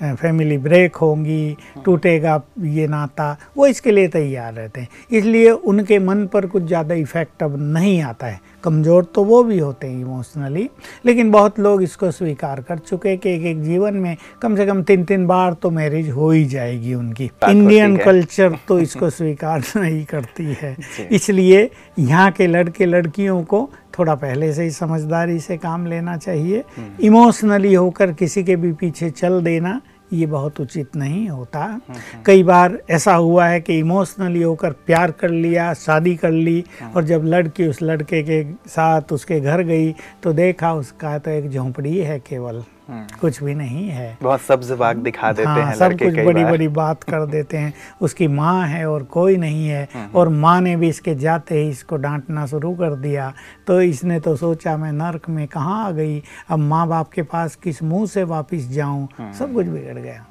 family 0.00 0.58
break 0.58 0.96
होंगी 0.96 1.56
टूटेगा 1.84 2.40
ये 2.60 2.86
नाता 2.88 3.36
वो 3.56 3.66
इसके 3.66 3.90
लिए 3.90 4.08
तैयार 4.08 4.52
रहते 4.54 4.80
हैं। 4.80 4.88
इसलिए 5.10 5.50
उनके 5.50 5.98
मन 5.98 6.26
पर 6.26 6.46
कुछ 6.46 6.62
ज़्यादा 6.64 6.94
इफ़ेक्ट 6.94 7.42
अब 7.42 7.56
नहीं 7.58 8.00
आता 8.02 8.26
है। 8.26 8.40
कमज़ोर 8.64 9.04
तो 9.04 9.24
वो 9.24 9.42
भी 9.44 9.58
होते 9.58 9.86
हैं 9.86 10.00
इमोशनली 10.00 10.68
लेकिन 11.06 11.30
बहुत 11.30 11.58
लोग 11.60 11.82
इसको 11.82 12.10
स्वीकार 12.10 12.60
कर 12.60 12.78
चुके 12.78 13.16
कि 13.16 13.30
एक 13.30 13.42
एक 13.46 13.62
जीवन 13.62 13.94
में 13.94 14.16
कम 14.42 14.56
से 14.56 14.66
कम 14.66 14.82
तीन 14.82 15.04
तीन 15.04 15.26
बार 15.26 15.52
तो 15.54 15.70
मैरिज 15.70 16.10
हो 16.10 16.30
ही 16.30 16.44
जाएगी 16.46 16.94
उनकी। 16.94 17.30
इंडियन 17.48 17.96
कल्चर 17.96 18.58
तो 18.68 18.78
इसको 18.80 19.10
स्वीकार 19.10 19.62
नहीं 19.76 20.04
करती 20.04 20.56
है। 20.62 20.76
इसलिए 21.12 21.68
यहाँ 21.98 22.30
के 22.32 22.46
लड़के 22.46 22.86
लड़कियों 22.86 23.42
को 23.44 23.68
थोड़ा 23.98 24.14
पहले 24.14 24.52
से 24.52 24.62
ही 24.62 24.70
समझदारी 24.70 25.38
से 25.40 25.56
काम 25.56 25.86
लेना 25.86 26.16
चाहिए 26.16 26.62
इमोशनली 27.00 27.74
हम्म। 27.74 27.84
होकर 27.84 28.12
किसी 28.12 28.44
के 28.44 28.56
भी 28.56 28.72
पीछे 28.72 29.10
चल 29.10 29.40
देना 29.42 29.80
ये 30.12 30.26
बहुत 30.26 30.60
उचित 30.60 30.96
नहीं 30.96 31.28
होता 31.28 31.60
हम्म, 31.60 31.92
हम्म। 31.92 32.22
कई 32.26 32.42
बार 32.42 32.78
ऐसा 32.90 33.14
हुआ 33.14 33.46
है 33.46 33.60
कि 33.60 33.78
इमोशनली 33.78 34.42
होकर 34.42 34.72
प्यार 34.86 35.10
कर 35.10 35.30
लिया 35.30 35.72
शादी 35.74 36.14
कर 36.16 36.30
ली 36.30 36.64
और 36.96 37.04
जब 37.04 37.24
लड़की 37.24 37.68
उस 37.68 37.82
लड़के 37.82 38.22
के 38.22 38.42
साथ 38.68 39.12
उसके 39.12 39.40
घर 39.40 39.62
गई 39.62 39.92
तो 40.22 40.32
देखा 40.32 40.72
उसका 40.74 41.18
तो 41.18 41.30
एक 41.30 41.50
झोंपड़ी 41.50 41.96
है 41.98 42.18
केवल। 42.18 42.62
कुछ 42.90 43.42
भी 43.42 43.54
नहीं 43.54 43.88
है। 43.88 44.18
बहुत 44.22 44.40
सब्ज 44.40 44.70
बाग 44.72 44.96
दिखा 44.96 45.32
देते 45.32 45.48
हाँ, 45.48 45.66
हैं 45.66 45.74
सब 45.74 45.92
कुछ 45.92 46.14
बड़ी 46.26 46.44
बड़ी 46.44 46.68
बात 46.68 47.02
कर 47.02 47.26
देते 47.26 47.56
हैं। 47.56 47.74
उसकी 48.00 48.28
माँ 48.28 48.66
है 48.66 48.88
और 48.90 49.02
कोई 49.02 49.36
नहीं 49.36 49.68
है। 49.68 49.88
हम्म। 49.94 50.08
और 50.14 50.28
माँ 50.28 50.60
ने 50.60 50.76
भी 50.76 50.88
इसके 50.88 51.14
जाते 51.14 51.62
ही 51.62 51.68
इसको 51.68 51.96
डांटना 51.96 52.46
शुरू 52.46 52.74
कर 52.74 52.94
दिया। 52.94 53.32
तो 53.66 53.80
इसने 53.82 54.20
तो 54.20 54.36
सोचा 54.36 54.76
मैं 54.76 54.92
नर्क 54.92 55.28
में 55.28 55.46
कहाँ 55.48 55.86
आ 55.86 55.90
गई? 55.90 56.22
अब 56.48 56.58
माँ 56.58 56.88
बाप 56.88 57.10
के 57.12 57.22
पास 57.22 57.56
किस 57.56 57.82
मुँह 57.82 58.06
से 58.06 58.24
वापस 58.24 58.68
जाऊँ? 58.70 59.08
हम्म। 59.18 59.32
सब 59.32 59.52
कुछ 59.54 59.66
बिगड़ 59.66 59.98
गया। 59.98 60.26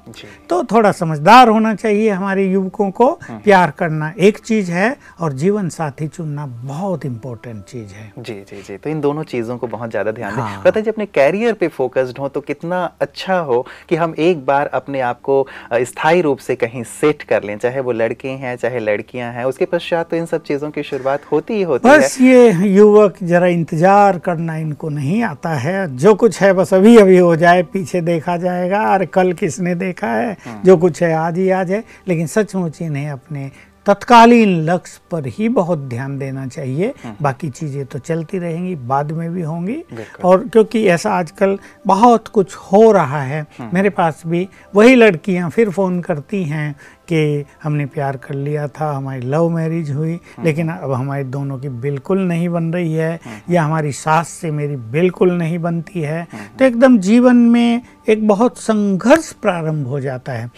तो 0.48 0.62
थोड़ा 0.64 0.92
समझदार 0.92 1.48
होना 1.48 1.74
चाहिए 1.74 2.10
हमारे 2.10 2.46
युवकों 2.46 2.90
को। 2.90 3.12
प्यार 3.30 3.70
करना 3.70 4.12
एक 4.18 4.38
चीज़ 4.38 4.72
है 4.72 4.96
और 5.20 5.32
जीवन 5.32 5.68
साथी 5.68 6.08
चुनना 6.08 6.46
बहुत 6.46 7.04
इंपॉर्टेंट 7.04 7.64
चीज़ 7.64 7.94
है। 7.94 8.12
जी 8.18 8.34
जी 8.34 8.62
जी। 8.62 8.76
तो 8.76 8.90
इन 8.90 9.00
दोनों 9.00 9.22
चीज़ों 9.24 9.58
को 9.58 9.66
बहुत 9.66 9.90
ज़्यादा 9.90 10.12
ध्यान 10.12 10.32
हाँ। 10.32 10.62
जी 10.76 10.90
अपने 10.90 11.06
कैरियर 11.06 11.52
पे 11.52 11.68
फोकस्ड 11.68 12.18
हो 12.18 12.28
तो 12.28 12.40
कितना 12.44 12.82
अच्छा 13.00 13.38
हो 13.40 13.60
कि 13.88 13.96
हम 13.96 14.14
एक 14.18 14.44
बार 14.46 14.66
अपने 14.74 15.00
आप 15.02 15.20
को 15.20 15.46
स्थायी 15.74 16.20
रूप 16.20 16.38
से 16.38 16.56
कहीं 16.56 16.82
सेट 16.84 17.22
कर 17.22 17.42
लें 17.42 17.56
चाहे 17.58 17.80
वो 17.80 17.92
लड़के 17.94 18.28
हैं 18.28 18.56
चाहे 18.56 18.78
लड़कियाँ 18.80 19.32
हैं 19.32 19.44
उसके 19.44 19.64
पश्चात 19.66 20.10
तो 20.10 20.16
इन 20.16 20.26
सब 20.26 20.42
चीज़ों 20.42 20.70
की 20.70 20.82
शुरुआत 20.82 21.30
होती 21.32 21.54
ही 21.54 21.62
होती 21.62 21.88
बस 21.88 21.94
है। 21.94 22.00
बस 22.00 22.20
ये 22.20 22.68
युवक 22.68 23.16
जरा 23.22 23.46
इंतज़ार 23.48 24.18
करना 24.18 24.56
इनको 24.56 24.88
नहीं 24.90 25.22
आता 25.24 25.54
है। 25.56 25.96
जो 25.96 26.14
कुछ 26.14 26.40
है 26.42 26.52
बस 26.52 26.74
अभी 26.74 26.96
अभी 26.98 27.18
हो 27.18 27.34
जाए 27.36 27.62
पीछे 27.72 28.00
देखा 28.02 28.36
जाएगा 28.36 28.80
अरे 28.94 29.06
कल 29.08 29.32
किसने 29.34 29.74
देखा 29.76 30.08
है 30.08 30.32
हाँ। 30.44 30.60
जो 30.64 30.76
कुछ 30.76 31.02
है 31.02 31.12
आज 31.16 31.38
ही 31.38 31.48
आज 31.52 31.70
है। 31.70 31.82
लेकिन 32.08 32.26
सचमुच 32.26 32.80
इन्हें 32.82 33.10
अपने 33.10 33.50
तत्कालीन 33.86 34.60
लक्ष्य 34.64 35.00
पर 35.10 35.26
ही 35.26 35.48
बहुत 35.48 35.78
ध्यान 35.78 36.18
देना 36.18 36.46
चाहिए। 36.46 36.92
हम्म। 37.04 37.14
बाकी 37.22 37.48
चीज़ें 37.50 37.84
तो 37.86 37.98
चलती 37.98 38.38
रहेंगी 38.38 38.74
बाद 38.74 39.12
में 39.12 39.30
भी 39.32 39.42
होंगी। 39.42 39.76
और 40.24 40.48
क्योंकि 40.48 40.84
ऐसा 40.86 41.10
आजकल 41.10 41.58
बहुत 41.86 42.28
कुछ 42.28 42.54
हो 42.56 42.90
रहा 42.92 43.22
है 43.22 43.40
हम्म। 43.58 43.70
मेरे 43.74 43.90
पास 43.90 44.22
भी 44.26 44.48
वही 44.74 44.94
लड़कियाँ 44.94 45.50
फिर 45.50 45.70
फ़ोन 45.70 46.00
करती 46.00 46.42
हैं 46.44 46.74
कि 47.08 47.44
हमने 47.62 47.86
प्यार 47.86 48.16
कर 48.16 48.34
लिया 48.34 48.66
था 48.68 48.90
हमारी 48.92 49.20
लव 49.20 49.48
मैरिज 49.48 49.90
हुई 49.90 50.12
हम्म। 50.12 50.44
लेकिन 50.44 50.68
अब 50.68 50.92
हमारी 50.92 51.24
दोनों 51.24 51.58
की 51.58 51.68
बिल्कुल 51.68 52.18
नहीं 52.18 52.48
बन 52.48 52.72
रही 52.72 52.92
है 52.92 53.18
या 53.50 53.62
हमारी 53.62 53.92
सास 53.92 54.28
से 54.28 54.50
मेरी 54.50 54.76
बिल्कुल 54.76 55.32
नहीं 55.32 55.58
बनती 55.58 56.00
है। 56.00 56.26
तो 56.58 56.64
एकदम 56.64 56.98
जीवन 56.98 57.36
में 57.36 57.82
एक 58.08 58.26
बहुत 58.28 58.58
संघर्ष 58.58 59.32
प्रारंभ 59.32 59.86
हो 59.86 60.00
जाता 60.00 60.32
है। 60.32 60.50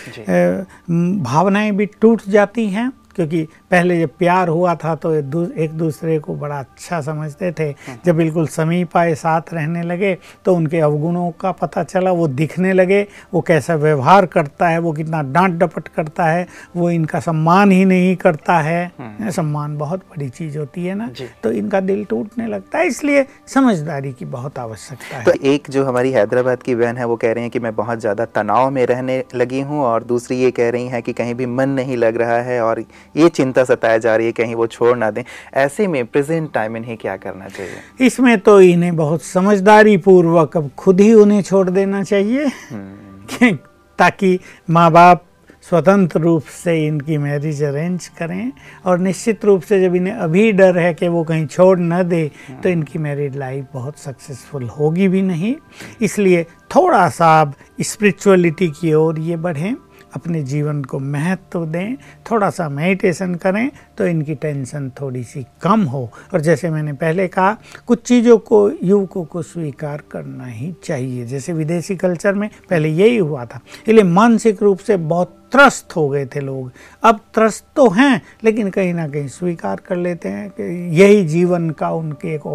भावनाएँ 1.23 1.73
भी 1.73 1.87
टूट 2.00 2.23
जाती 2.28 2.66
हैं 2.68 2.90
क्योंकि 3.16 3.42
पहले 3.70 3.99
जब 4.00 4.11
प्यार 4.18 4.49
हुआ 4.49 4.75
था 4.75 4.94
तो 4.96 5.14
एक 5.14 5.70
दूसरे 5.75 6.18
को 6.18 6.35
बड़ा 6.37 6.58
अच्छा 6.58 7.00
समझते 7.02 7.50
थे। 7.52 7.70
जब 8.04 8.16
बिल्कुल 8.16 8.46
समीप 8.49 8.96
आए 8.96 9.14
साथ 9.16 9.52
रहने 9.54 9.82
लगे 9.82 10.16
तो 10.44 10.54
उनके 10.54 10.80
अवगुणों 10.80 11.30
का 11.40 11.52
पता 11.54 11.82
चला 11.85 12.11
वो 12.12 12.28
दिखने 12.30 12.73
लगे 12.73 13.06
वो 13.35 13.40
कैसा 13.42 13.75
व्यवहार 13.76 14.26
करता 14.28 14.68
है 14.68 14.78
वो 14.78 14.92
कितना 14.92 15.23
डांट 15.25 15.58
डपट 15.61 15.88
करता 15.88 16.25
है 16.25 16.46
वो 16.76 16.90
इनका 16.90 17.20
सम्मान 17.20 17.70
ही 17.70 17.85
नहीं 17.85 18.14
करता 18.16 18.58
है। 18.61 18.85
हम्म। 18.99 19.30
सम्मान 19.32 19.76
बहुत 19.78 20.00
बड़ी 20.11 20.28
चीज़ 20.30 20.58
होती 20.58 20.85
है 20.87 20.94
ना? 20.94 21.11
तो 21.42 21.50
इनका 21.52 21.80
दिल 21.82 22.04
टूटने 22.04 22.46
लगता 22.46 22.78
है 22.78 22.87
इसलिए 22.87 23.25
समझदारी 23.49 24.12
की 24.12 24.25
बहुत 24.26 24.58
आवश्यकता 24.58 25.16
है। 25.16 25.25
तो 25.25 25.32
एक 25.46 25.70
जो 25.70 25.85
हमारी 25.85 26.12
हैदराबाद 26.12 26.62
की 26.62 26.75
बहन 26.75 26.96
है 26.96 27.04
वो 27.04 27.16
कह 27.16 27.32
रही 27.32 27.44
है 27.44 27.50
कि 27.50 27.58
मैं 27.58 27.75
बहुत 27.76 28.00
ज़्यादा 28.00 28.25
तनाव 28.35 28.70
में 28.70 28.85
रहने 28.87 29.23
लगी 29.35 29.61
हूँ 29.62 29.80
और 29.85 30.04
दूसरी 30.04 30.37
ये 30.37 30.50
कह 30.50 30.70
रही 30.70 30.87
है 30.88 31.02
कि 31.02 31.12
कहीं 31.14 31.35
भी 31.35 31.46
मन 31.49 31.68
नहीं 31.70 31.96
लग 31.96 32.16
रहा 32.16 32.40
है 32.42 32.61
और 32.62 32.85
ये 33.17 33.29
चिंता 33.29 33.65
सताया 33.65 33.99
जा 33.99 34.17
रही 34.17 34.27
है 34.27 34.33
कहीं 34.33 34.55
वो 34.55 34.67
छोड़ 34.67 34.97
ना 34.99 35.11
दें। 35.11 35.23
ऐसे 35.55 35.87
में 35.87 36.05
प्रेजेंट 36.07 36.53
टाइम 36.53 36.77
इन्हें 36.77 36.97
क्या 36.97 37.17
करना 37.17 37.49
चाहिए? 37.49 38.07
इसमें 38.07 38.39
तो 38.41 38.61
इन्हें 38.63 38.97
बहुत 38.97 39.23
समझदारी 39.25 39.97
पूर्वक 39.99 40.57
अब 40.57 40.71
खुद 40.79 41.01
ही 41.01 41.13
उन्हें 41.15 41.43
छोड़ 41.43 41.69
देना 41.71 42.03
चाहिए 42.03 42.45
हम्म। 42.45 43.57
ताकि 43.99 44.39
माँ 44.71 44.91
बाप 44.93 45.23
स्वतंत्र 45.65 46.21
रूप 46.21 46.43
से 46.55 46.75
इनकी 46.87 47.17
मैरिज 47.19 47.63
अरेंज 47.65 48.07
करें 48.19 48.53
और 48.87 48.99
निश्चित 48.99 49.45
रूप 49.45 49.63
से 49.63 49.81
जब 49.83 49.95
इन्हें 49.95 50.15
अभी 50.15 50.51
डर 50.53 50.79
है 50.79 50.93
कि 50.95 51.09
वो 51.09 51.23
कहीं 51.25 51.47
छोड़ 51.47 51.79
न 51.79 52.03
दे 52.09 52.31
तो 52.63 52.69
इनकी 52.69 52.99
मैरिड 52.99 53.37
लाइफ 53.37 53.65
बहुत 53.73 53.99
सक्सेसफुल 53.99 54.69
होगी 54.69 55.09
भी 55.09 55.23
नहीं। 55.23 55.55
इसलिए 56.01 56.45
थोड़ा 56.75 57.09
सा 57.09 57.27
आप 57.41 57.55
स्पिरिचुअलिटी 57.81 58.69
की 58.81 58.93
ओर 58.95 59.19
ये 59.21 59.37
बढ़ें। 59.39 59.75
अपने 60.16 60.42
जीवन 60.42 60.82
को 60.85 60.99
महत्व 60.99 61.64
दें, 61.66 61.96
थोड़ा 62.30 62.50
सा 62.50 62.68
मेडिटेशन 62.68 63.35
करें 63.35 63.70
तो 63.99 64.06
इनकी 64.06 64.35
टेंशन 64.35 64.90
थोड़ी 65.00 65.23
सी 65.25 65.44
कम 65.62 65.82
हो। 65.82 66.11
और 66.35 66.40
जैसे 66.40 66.70
मैंने 66.70 66.92
पहले 66.92 67.28
कहा, 67.28 67.56
कुछ 67.87 68.02
चीज़ों 68.02 68.38
को 68.38 68.70
युवकों 68.82 69.25
को 69.25 69.42
स्वीकार 69.42 70.02
करना 70.11 70.46
ही 70.46 70.75
चाहिए। 70.85 71.26
जैसे 71.26 71.52
विदेशी 71.52 71.96
कल्चर 71.96 72.35
में 72.35 72.49
पहले 72.70 72.88
यही 72.88 73.16
हुआ 73.16 73.44
था। 73.44 73.61
इसलिए 73.88 74.04
मानसिक 74.04 74.62
रूप 74.62 74.78
से 74.78 74.96
बहुत 74.96 75.35
त्रस्त 75.53 75.97
हो 75.97 76.09
गए 76.09 76.25
थे 76.26 76.41
लोग। 76.41 76.71
अब 77.03 77.21
त्रस्त 77.35 77.65
तो 77.76 77.88
हैं 77.91 78.21
लेकिन 78.45 78.71
कहीं 78.71 78.93
ना 78.95 79.07
कहीं 79.09 79.29
स्वीकार 79.29 79.81
कर 79.87 79.97
लेते 79.97 80.29
हैं 80.29 80.49
कि 80.50 80.62
यही 81.00 81.25
जीवन 81.26 81.71
का 81.71 81.91
उनके 81.93 82.35
एक 82.35 82.47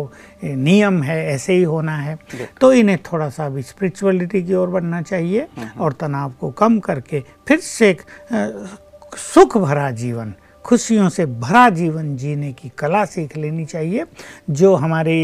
नियम 0.43 1.01
है 1.03 1.23
ऐसे 1.27 1.53
ही 1.53 1.63
होना 1.63 1.97
है। 1.97 2.17
तो 2.61 2.73
इन्हें 2.73 2.97
थोड़ा 3.11 3.29
सा 3.29 3.49
भी 3.49 3.61
स्पिरिचुअलिटी 3.63 4.43
की 4.43 4.53
ओर 4.53 4.69
बढ़ना 4.69 5.01
चाहिए 5.01 5.47
हम्म। 5.57 5.81
और 5.81 5.93
तनाव 5.93 6.33
को 6.39 6.51
कम 6.53 6.79
करके 6.79 7.23
फिर 7.47 7.59
से 7.59 7.89
एक 7.89 8.01
सुख 9.17 9.57
भरा 9.57 9.89
जीवन 9.91 10.33
खुशियों 10.65 11.07
से 11.09 11.25
भरा 11.25 11.69
जीवन 11.69 12.15
जीने 12.17 12.51
की 12.53 12.69
कला 12.77 13.03
सीख 13.05 13.35
लेनी 13.37 13.65
चाहिए 13.65 14.03
जो 14.49 14.73
हमारे 14.75 15.15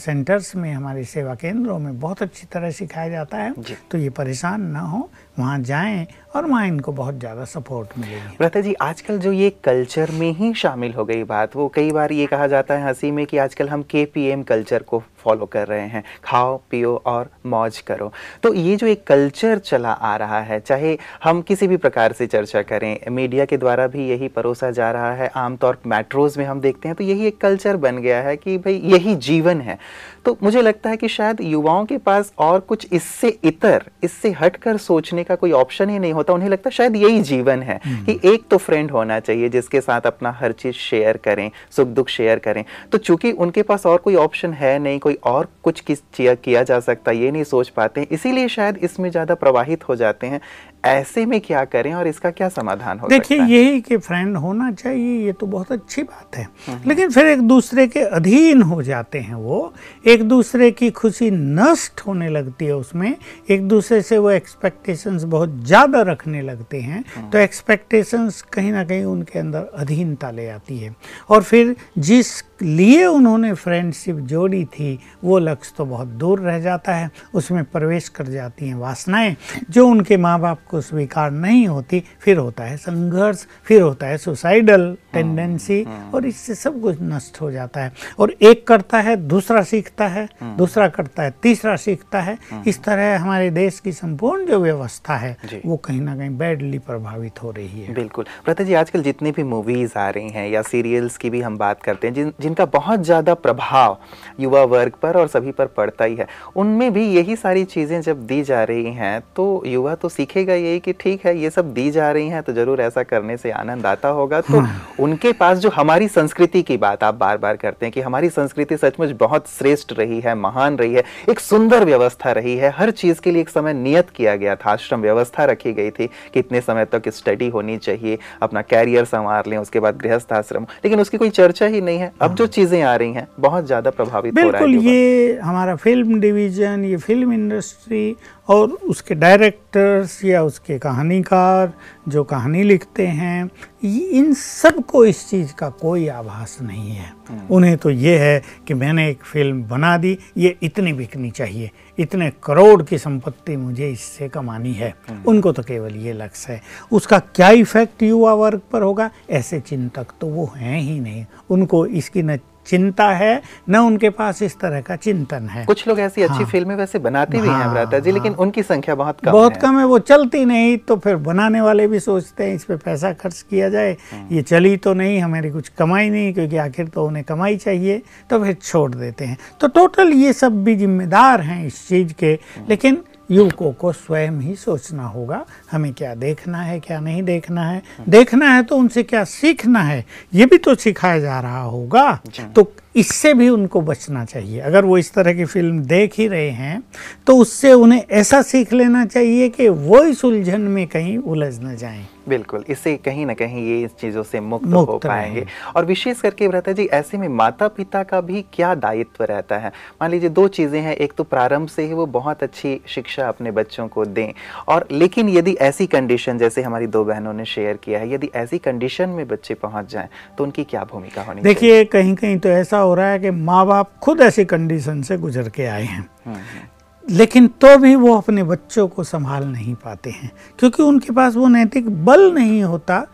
सेंटर्स 0.00 0.54
में 0.56 0.72
हमारे 0.72 1.04
सेवा 1.04 1.34
केंद्रों 1.34 1.78
में 1.78 1.98
बहुत 2.00 2.22
अच्छी 2.22 2.46
तरह 2.52 2.70
सिखाया 2.70 3.08
जाता 3.08 3.36
है। 3.36 3.52
तो 3.90 3.98
ये 3.98 4.10
परेशान 4.10 4.62
ना 4.62 4.80
हो 4.80 5.08
वहाँ 5.38 5.58
जाएँ 5.60 6.06
और 6.36 6.46
वहाँ 6.46 6.66
इनको 6.66 6.92
बहुत 6.92 7.18
ज़्यादा 7.18 7.44
सपोर्ट 7.44 7.98
मिलेगी। 7.98 8.36
प्रथा 8.38 8.60
जी, 8.60 8.72
आजकल 8.74 9.18
जो 9.18 9.32
ये 9.32 9.50
कल्चर 9.64 10.10
में 10.10 10.30
ही 10.30 10.52
शामिल 10.54 10.92
हो 10.94 11.04
गई 11.04 11.22
बात, 11.24 11.56
वो 11.56 11.68
कई 11.68 11.90
बार 11.92 12.12
ये 12.12 12.26
कहा 12.26 12.46
जाता 12.46 12.74
है 12.74 12.86
हँसी 12.86 13.10
में 13.10 13.24
कि 13.26 13.38
आजकल 13.38 13.68
हम 13.68 13.82
के 13.82 14.04
पी 14.04 14.24
एम 14.24 14.42
कल्चर 14.42 14.82
को 14.82 15.02
फॉलो 15.18 15.46
कर 15.46 15.66
रहे 15.68 15.86
हैं। 15.88 16.02
खाओ, 16.24 16.56
पियो 16.70 16.94
और 17.06 17.30
मौज 17.46 17.78
करो। 17.80 18.12
तो 18.42 18.52
ये 18.54 18.76
जो 18.76 18.86
एक 18.86 19.06
कल्चर 19.06 19.58
चला 19.60 19.90
आ 19.90 20.14
रहा 20.16 20.40
है, 20.40 20.58
चाहे 20.60 20.96
हम 21.24 21.40
किसी 21.42 21.66
भी 21.68 21.76
प्रकार 21.76 22.12
से 22.12 22.26
चर्चा 22.26 22.62
करें 22.62 23.10
मीडिया 23.10 23.44
के 23.44 23.56
द्वारा 23.56 23.86
भी 23.86 24.08
यही 24.08 24.28
परोसा 24.28 24.70
जा 24.70 24.90
रहा 24.92 25.12
है, 25.12 25.28
आमतौर 25.28 25.78
मेट्रोज 25.86 26.38
में 26.38 26.44
हम 26.44 26.60
देखते 26.60 26.88
हैं 26.88 26.96
तो 26.96 27.04
यही 27.04 27.26
एक 27.26 27.40
कल्चर 27.40 27.76
बन 27.78 27.98
गया 27.98 28.20
है 28.22 28.36
कि 28.36 28.56
भाई 28.58 28.80
यही 28.84 29.14
जीवन 29.16 29.60
है। 29.60 29.78
तो 30.24 30.36
मुझे 30.42 30.62
लगता 30.62 30.90
है 30.90 30.96
कि 30.96 31.08
शायद 31.08 31.40
युवाओं 31.40 31.84
के 31.84 31.98
पास 31.98 32.32
और 32.38 32.60
कुछ 32.60 32.86
इससे 32.92 33.28
इतर 33.44 33.84
इससे 34.04 34.30
हटकर 34.40 34.76
सोचने 34.78 35.24
का 35.24 35.34
कोई 35.34 35.52
ऑप्शन 35.52 35.90
ही 35.90 35.98
नहीं 35.98 36.12
होता। 36.12 36.32
उन्हें 36.32 36.48
लगता 36.48 36.68
है 36.68 36.72
शायद 36.72 36.96
यही 36.96 37.20
जीवन 37.22 37.62
है 37.62 37.78
हम्म। 37.84 38.04
कि 38.04 38.18
एक 38.24 38.44
तो 38.50 38.56
फ्रेंड 38.58 38.90
होना 38.90 39.18
चाहिए 39.20 39.48
जिसके 39.48 39.80
साथ 39.80 40.06
अपना 40.06 40.30
हर 40.30 40.52
चीज़ 40.54 40.74
शेयर 40.76 41.16
करें 41.16 41.50
सुख 41.76 41.88
दुख 41.88 42.08
शेयर 42.08 42.38
करें। 42.38 42.64
तो 42.92 42.98
चूँकि 42.98 43.32
उनके 43.32 43.62
पास 43.62 43.86
और 43.86 43.98
कोई 43.98 44.14
ऑप्शन 44.16 44.52
है 44.54 44.78
नहीं 44.78 44.98
कोई 44.98 45.18
और 45.24 45.48
कुछ 45.62 45.80
किस 45.80 46.02
किया 46.16 46.62
जा 46.62 46.80
सकता 46.80 47.10
ये 47.12 47.30
नहीं 47.30 47.44
सोच 47.44 47.68
पाते। 47.70 48.06
इसीलिए 48.12 48.48
शायद 48.48 48.78
इसमें 48.78 49.10
ज़्यादा 49.10 49.34
प्रवाहित 49.36 49.88
हो 49.88 49.96
जाते 49.96 50.26
हैं। 50.26 50.40
ऐसे 50.84 51.24
में 51.26 51.40
क्या 51.40 51.64
करें 51.66 51.92
और 51.94 52.06
इसका 52.06 52.30
क्या 52.30 52.48
समाधान 52.48 52.98
हो 52.98 53.08
देखिए 53.08 53.38
यही 53.38 53.80
कि 53.80 53.96
फ्रेंड 53.98 54.36
होना 54.36 54.70
चाहिए 54.72 55.18
ये 55.18 55.32
तो 55.32 55.46
बहुत 55.46 55.72
अच्छी 55.72 56.02
बात 56.02 56.36
है 56.36 56.46
हम्म। 56.66 56.88
लेकिन 56.88 57.10
फिर 57.10 57.26
एक 57.26 57.40
दूसरे 57.42 57.86
के 57.86 58.00
अधीन 58.10 58.62
हो 58.62 58.82
जाते 58.82 59.18
हैं 59.20 59.34
वो 59.36 59.72
एक 60.06 60.22
दूसरे 60.24 60.70
की 60.72 60.90
खुशी 60.92 61.30
नष्ट 61.30 62.00
होने 62.00 62.28
लगती 62.28 62.66
है 62.66 62.74
उसमें 62.74 63.14
एक 63.50 63.66
दूसरे 63.68 64.00
से 64.02 64.18
वो 64.18 64.30
एक्सपेक्टेशंस 64.30 65.24
बहुत 65.26 65.60
ज़्यादा 65.64 66.02
रखने 66.02 66.42
लगते 66.42 66.80
हैं 66.80 67.04
हम्म। 67.08 67.30
तो 67.30 67.38
एक्सपेक्टेशंस 67.38 68.42
कहीं 68.52 68.72
ना 68.72 68.84
कहीं 68.84 69.04
उनके 69.06 69.38
अंदर 69.38 69.70
अधीनता 69.74 70.30
ले 70.30 70.48
आती 70.48 70.78
है 70.78 70.94
और 71.30 71.42
फिर 71.42 71.74
जिस 72.00 72.40
लिए 72.62 73.04
उन्होंने 73.06 73.52
फ्रेंडशिप 73.54 74.16
जोड़ी 74.28 74.64
थी 74.64 74.98
वो 75.24 75.38
लक्ष्य 75.38 75.74
तो 75.78 75.84
बहुत 75.84 76.08
दूर 76.18 76.40
रह 76.40 76.58
जाता 76.60 76.94
है 76.94 77.10
उसमें 77.34 77.64
प्रवेश 77.64 78.08
कर 78.08 78.26
जाती 78.26 78.68
हैं 78.68 78.74
वासनाएँ 78.74 79.36
जो 79.70 79.86
उनके 79.88 80.16
माँ 80.16 80.38
बाप 80.40 80.58
को 80.70 80.80
स्वीकार 80.80 81.30
नहीं 81.30 81.66
होती 81.68 82.02
फिर 82.20 82.36
होता 82.36 82.64
है 82.64 82.76
संघर्ष 82.76 83.44
फिर 83.64 83.82
होता 83.82 84.06
है 84.06 84.18
सुसाइडल 84.18 84.96
टेंडेंसी 85.12 85.82
हाँ, 85.82 85.98
हाँ। 85.98 86.10
और 86.12 86.26
इससे 86.26 86.54
सब 86.54 86.80
कुछ 86.82 86.96
नष्ट 87.02 87.40
हो 87.40 87.50
जाता 87.50 87.80
है। 87.80 87.92
और 88.18 88.34
एक 88.42 88.66
करता 88.66 89.00
है 89.00 89.16
दूसरा 89.28 89.62
सीखता 89.62 90.06
है 90.08 90.28
हाँ। 90.40 90.54
दूसरा 90.56 90.88
करता 90.88 91.22
है 91.22 91.34
तीसरा 91.42 91.76
सीखता 91.76 92.20
है 92.20 92.36
इस 92.66 92.82
तरह 92.82 93.18
हमारे 93.18 93.50
देश 93.50 93.80
की 93.80 93.92
संपूर्ण 93.92 94.46
जो 94.46 94.58
व्यवस्था 94.60 95.16
है 95.16 95.36
वो 95.66 95.76
कहीं 95.76 96.00
ना 96.00 96.16
कहीं 96.16 96.36
बैडली 96.38 96.78
प्रभावित 96.78 97.42
हो 97.42 97.50
रही 97.50 97.80
है। 97.80 97.94
बिल्कुल। 97.94 98.24
प्रता 98.44 98.64
जी 98.64 98.74
आजकल 98.74 99.02
जितनी 99.02 99.30
भी 99.30 99.42
मूवीज़ 99.44 99.98
आ 99.98 100.08
रही 100.10 100.28
हैं 100.30 100.48
या 100.50 100.62
सीरियल्स 100.62 101.16
की 101.16 101.30
भी 101.30 101.40
हम 101.40 101.58
बात 101.58 101.82
करते 101.82 102.06
हैं 102.06 102.14
जिन 102.14 102.32
जिनका 102.48 102.64
बहुत 102.70 103.02
ज़्यादा 103.04 103.32
प्रभाव 103.36 103.96
युवा 104.40 104.62
वर्ग 104.66 104.92
पर 105.02 105.16
और 105.16 105.26
सभी 105.28 105.50
पर 105.52 105.66
पड़ता 105.76 106.04
ही 106.04 106.14
है। 106.16 106.26
उनमें 106.56 106.92
भी 106.92 107.04
यही 107.06 107.34
सारी 107.36 107.64
चीज़ें 107.66 108.00
जब 108.02 108.24
दी 108.26 108.42
जा 108.42 108.62
रही 108.64 108.92
हैं 108.94 109.20
तो 109.36 109.44
युवा 109.66 109.94
तो 109.94 110.08
सीखेगा 110.08 110.54
यही 110.54 110.78
कि 110.80 110.92
ठीक 110.94 111.26
है 111.26 111.36
ये 111.38 111.50
सब 111.50 111.72
दी 111.74 111.90
जा 111.90 112.10
रही 112.12 112.28
हैं 112.28 112.42
तो 112.42 112.52
ज़रूर 112.52 112.80
ऐसा 112.80 113.02
करने 113.04 113.36
से 113.36 113.50
आनंद 113.52 113.86
आता 113.86 114.08
होगा। 114.10 114.40
तो 114.40 114.60
हाँ। 114.60 114.94
उनके 115.00 115.32
पास 115.34 115.58
जो 115.58 115.70
हमारी 115.70 116.08
संस्कृति 116.08 116.62
की 116.62 116.76
बात 116.78 117.04
आप 117.04 117.14
बार 117.16 117.38
बार 117.38 117.56
करते 117.56 117.86
हैं 117.86 117.92
कि 117.92 118.00
हमारी 118.00 118.28
संस्कृति 118.30 118.76
सचमुच 118.76 119.10
बहुत 119.18 119.48
श्रेष्ठ 119.48 119.92
रही 119.92 120.20
है 120.20 120.34
महान 120.36 120.76
रही 120.78 120.94
है 120.94 121.04
एक 121.30 121.40
सुंदर 121.40 121.84
व्यवस्था 121.84 122.32
रही 122.32 122.56
है। 122.56 122.70
हर 122.78 122.90
चीज़ 122.92 123.20
के 123.20 123.30
लिए 123.30 123.42
एक 123.42 123.48
समय 123.48 123.74
नियत 123.74 124.10
किया 124.10 124.36
गया 124.36 124.56
था 124.56 124.70
आश्रम 124.70 125.02
व्यवस्था 125.02 125.44
रखी 125.44 125.72
गई 125.72 125.90
थी 125.90 126.06
कि 126.06 126.40
इतने 126.40 126.60
समय 126.60 126.84
तक 126.86 127.08
स्टडी 127.10 127.48
होनी 127.50 127.76
चाहिए 127.78 128.18
अपना 128.42 128.62
कैरियर 128.64 129.04
संवार 129.06 129.46
लें 129.46 129.56
उसके 129.58 129.80
बाद 129.80 129.98
गृहस्थ 129.98 130.32
आश्रम 130.32 130.66
लेकिन 130.84 131.00
उसकी 131.00 131.18
कोई 131.18 131.30
चर्चा 131.32 131.66
ही 131.66 131.80
नहीं 131.80 131.98
है। 131.98 132.12
अब 132.20 132.34
जो 132.38 132.46
चीज़ें 132.48 132.82
आ 132.82 132.94
रही 132.96 133.12
हैं 133.12 133.26
बहुत 133.40 133.66
ज़्यादा 133.66 133.90
प्रभावित 133.90 134.34
हो 134.34 134.50
रहा 134.50 134.60
है 134.60 134.66
बिल्कुल 134.66 134.86
ये 134.86 135.38
हमारा 135.42 135.74
फ़िल्म 135.76 136.20
डिवीज़न 136.20 136.84
ये 136.84 136.96
फ़िल्म 136.98 137.32
इंडस्ट्री 137.32 138.04
और 138.48 138.68
उसके 138.70 139.14
डायरेक्टर्स 139.14 140.24
या 140.24 140.42
उसके 140.42 140.78
कहानीकार 140.78 141.72
जो 142.08 142.24
कहानी 142.24 142.62
लिखते 142.62 143.06
हैं 143.06 143.50
इन 143.84 144.32
सबको 144.34 145.04
इस 145.04 145.28
चीज़ 145.30 145.52
का 145.54 145.68
कोई 145.70 146.06
आभास 146.08 146.58
नहीं 146.62 146.90
है। 146.90 147.12
हम्म। 147.28 147.54
उन्हें 147.54 147.76
तो 147.76 147.90
ये 147.90 148.18
है 148.18 148.42
कि 148.68 148.74
मैंने 148.74 149.08
एक 149.10 149.22
फ़िल्म 149.22 149.62
बना 149.62 149.96
दी 149.96 150.18
ये 150.36 150.56
इतनी 150.62 150.92
बिकनी 150.92 151.30
चाहिए 151.30 151.70
इतने 151.98 152.30
करोड़ 152.42 152.82
की 152.82 152.98
संपत्ति 152.98 153.56
मुझे 153.56 153.90
इससे 153.90 154.28
कमानी 154.28 154.72
है। 154.72 154.94
हम्म। 155.08 155.22
उनको 155.26 155.52
तो 155.52 155.62
केवल 155.62 155.96
ये 155.96 156.12
लक्ष्य 156.12 156.52
है। 156.52 156.60
उसका 156.92 157.18
क्या 157.18 157.50
इफ़ेक्ट 157.50 158.02
युवा 158.02 158.34
वर्ग 158.34 158.60
पर 158.72 158.82
होगा? 158.82 159.10
ऐसे 159.30 159.60
चिंतक 159.60 160.06
तो 160.20 160.26
वो 160.26 160.52
हैं 160.56 160.80
ही 160.80 161.00
नहीं। 161.00 161.24
उनको 161.50 161.86
इसकी 161.86 162.22
न 162.22 162.38
चिंता 162.68 163.08
है 163.12 163.30
न 163.68 163.76
उनके 163.78 164.10
पास 164.10 164.42
इस 164.42 164.58
तरह 164.60 164.80
का 164.80 164.96
चिंतन 164.98 165.48
है 165.48 165.64
कुछ 165.64 165.86
लोग 165.88 166.00
ऐसी 166.00 166.22
अच्छी 166.22 166.34
हाँ, 166.34 166.50
फ़िल्में 166.50 166.74
वैसे 166.76 166.98
बनाते 166.98 167.40
भी 167.40 167.48
हाँ, 167.48 167.60
हैं 167.60 167.70
भ्राता 167.70 167.98
जी 167.98 168.10
हाँ, 168.10 168.18
लेकिन 168.18 168.34
उनकी 168.36 168.62
संख्या 168.62 168.94
बहुत 168.94 169.20
कम 169.20 169.32
बहुत 169.32 169.52
है। 169.52 169.60
कम 169.60 169.78
है 169.78 169.84
वो 169.84 169.98
चलती 170.00 170.44
नहीं 170.44 170.76
तो 170.78 170.96
फिर 170.96 171.16
बनाने 171.28 171.60
वाले 171.60 171.86
भी 171.88 172.00
सोचते 172.00 172.44
हैं 172.44 172.54
इस 172.54 172.64
पे 172.64 172.76
पैसा 172.76 173.12
खर्च 173.12 173.40
किया 173.50 173.68
जाए 173.68 173.96
हम्म। 174.12 174.34
ये 174.36 174.42
चली 174.42 174.76
तो 174.76 174.94
नहीं 174.94 175.20
हमारी 175.20 175.50
कुछ 175.50 175.68
कमाई 175.78 176.10
नहीं 176.10 176.32
क्योंकि 176.34 176.56
आखिर 176.58 176.88
तो 176.88 177.06
उन्हें 177.06 177.24
कमाई 177.24 177.56
चाहिए 177.56 178.02
तो 178.30 178.42
फिर 178.44 178.54
छोड़ 178.62 178.94
देते 178.94 179.24
हैं 179.24 179.38
तो 179.60 179.68
टोटल 179.68 180.12
ये 180.14 180.32
सब 180.32 180.62
भी 180.64 180.74
जिम्मेदार 180.76 181.40
हैं 181.40 181.64
इस 181.66 181.86
चीज़ 181.88 182.12
के। 182.12 182.38
लेकिन 182.68 183.02
युवकों 183.30 183.72
को 183.72 183.92
स्वयं 183.92 184.40
ही 184.40 184.54
सोचना 184.56 185.06
होगा 185.06 185.44
हमें 185.70 185.92
क्या 185.94 186.14
देखना 186.14 186.62
है 186.62 186.78
क्या 186.80 187.00
नहीं 187.00 187.22
देखना 187.22 187.64
है। 187.64 187.82
देखना 188.08 188.50
है 188.50 188.62
तो 188.62 188.76
उनसे 188.76 189.02
क्या 189.02 189.24
सीखना 189.24 189.82
है 189.82 190.04
ये 190.34 190.46
भी 190.46 190.58
तो 190.58 190.74
सिखाया 190.74 191.18
जा 191.18 191.40
रहा 191.40 191.62
होगा। 191.62 192.12
तो 192.56 192.72
इससे 192.96 193.32
भी 193.34 193.48
उनको 193.48 193.80
बचना 193.80 194.24
चाहिए। 194.24 194.60
अगर 194.60 194.84
वो 194.84 194.98
इस 194.98 195.12
तरह 195.12 195.34
की 195.34 195.44
फ़िल्म 195.44 195.82
देख 195.84 196.18
ही 196.18 196.28
रहे 196.28 196.50
हैं 196.50 196.82
तो 197.26 197.36
उससे 197.36 197.72
उन्हें 197.72 198.02
ऐसा 198.02 198.42
सीख 198.42 198.72
लेना 198.72 199.04
चाहिए 199.06 199.48
कि 199.48 199.68
वो 199.68 200.02
इस 200.04 200.24
उलझन 200.24 200.60
में 200.60 200.86
कहीं 200.86 201.18
उलझ 201.18 201.58
न 201.60 201.76
जाएँ। 201.76 202.06
बिल्कुल 202.28 202.64
इससे 202.68 202.96
कहीं 202.96 203.26
ना 203.26 203.34
कहीं 203.34 203.66
ये 203.66 203.80
इस 203.84 203.96
चीज़ों 203.96 204.22
से 204.22 204.40
मुक्त, 204.40 204.66
मुक्त 204.66 204.88
हो 204.88 204.98
पाएँगे। 204.98 205.44
और 205.76 205.84
विशेष 205.84 206.20
करके 206.20 206.48
भ्राता 206.48 206.72
जी 206.72 206.84
ऐसे 206.92 207.18
में 207.18 207.28
माता 207.30 207.68
पिता 207.70 208.02
का 208.02 208.20
भी 208.20 208.44
क्या 208.52 208.74
दायित्व 208.76 209.24
रहता 209.24 209.58
है? 209.58 209.72
मान 210.02 210.10
लीजिए 210.10 210.30
दो 210.30 210.46
चीज़ें 210.50 210.80
हैं 210.80 210.94
एक 210.96 211.12
तो 211.12 211.24
प्रारंभ 211.24 211.68
से 211.68 211.86
ही 211.86 211.92
वो 211.92 212.06
बहुत 212.08 212.42
अच्छी 212.42 212.80
शिक्षा 212.86 213.28
अपने 213.28 213.50
बच्चों 213.52 213.88
को 213.88 214.04
दें। 214.06 214.32
और 214.68 214.86
लेकिन 214.90 215.28
यदि 215.28 215.56
ऐसी 215.62 215.86
कंडीशन 215.88 216.38
जैसे 216.38 216.62
हमारी 216.62 216.86
दो 216.88 217.04
बहनों 217.04 217.32
ने 217.32 217.44
शेयर 217.46 217.76
किया 217.76 217.98
है 217.98 218.12
यदि 218.12 218.30
ऐसी 218.36 218.58
कंडीशन 218.58 219.08
में 219.08 219.26
बच्चे 219.28 219.54
पहुँच 219.56 219.90
जाएँ 219.92 220.08
तो 220.38 220.44
उनकी 220.44 220.64
क्या 220.64 220.84
भूमिका 220.84 221.22
होनी 221.22 221.42
देखिए 221.42 221.84
कहीं 221.86 222.14
कहीं 222.14 222.38
तो 222.38 222.48
ऐसा 222.48 222.78
हो 222.78 222.94
रहा 222.94 223.10
है 223.10 223.18
कि 223.18 223.30
माँ 223.30 223.66
बाप 223.66 223.92
खुद 224.02 224.20
ऐसी 224.20 224.44
कंडीशन 224.46 225.02
से 225.02 225.16
गुजर 225.18 225.48
के 225.48 225.66
आए 225.66 225.84
हैं। 225.84 226.00
हम्म, 226.26 226.36
हम्म, 226.36 226.66
लेकिन 227.10 227.46
तो 227.48 227.76
भी 227.78 227.94
वो 227.96 228.16
अपने 228.16 228.42
बच्चों 228.44 228.88
को 228.88 229.04
संभाल 229.04 229.44
नहीं 229.44 229.74
पाते 229.74 230.10
हैं 230.10 230.30
क्योंकि 230.58 230.82
उनके 230.82 231.12
पास 231.12 231.36
वो 231.36 231.48
नैतिक 231.48 232.04
बल 232.04 232.32
नहीं 232.32 232.62
होता 232.62 233.06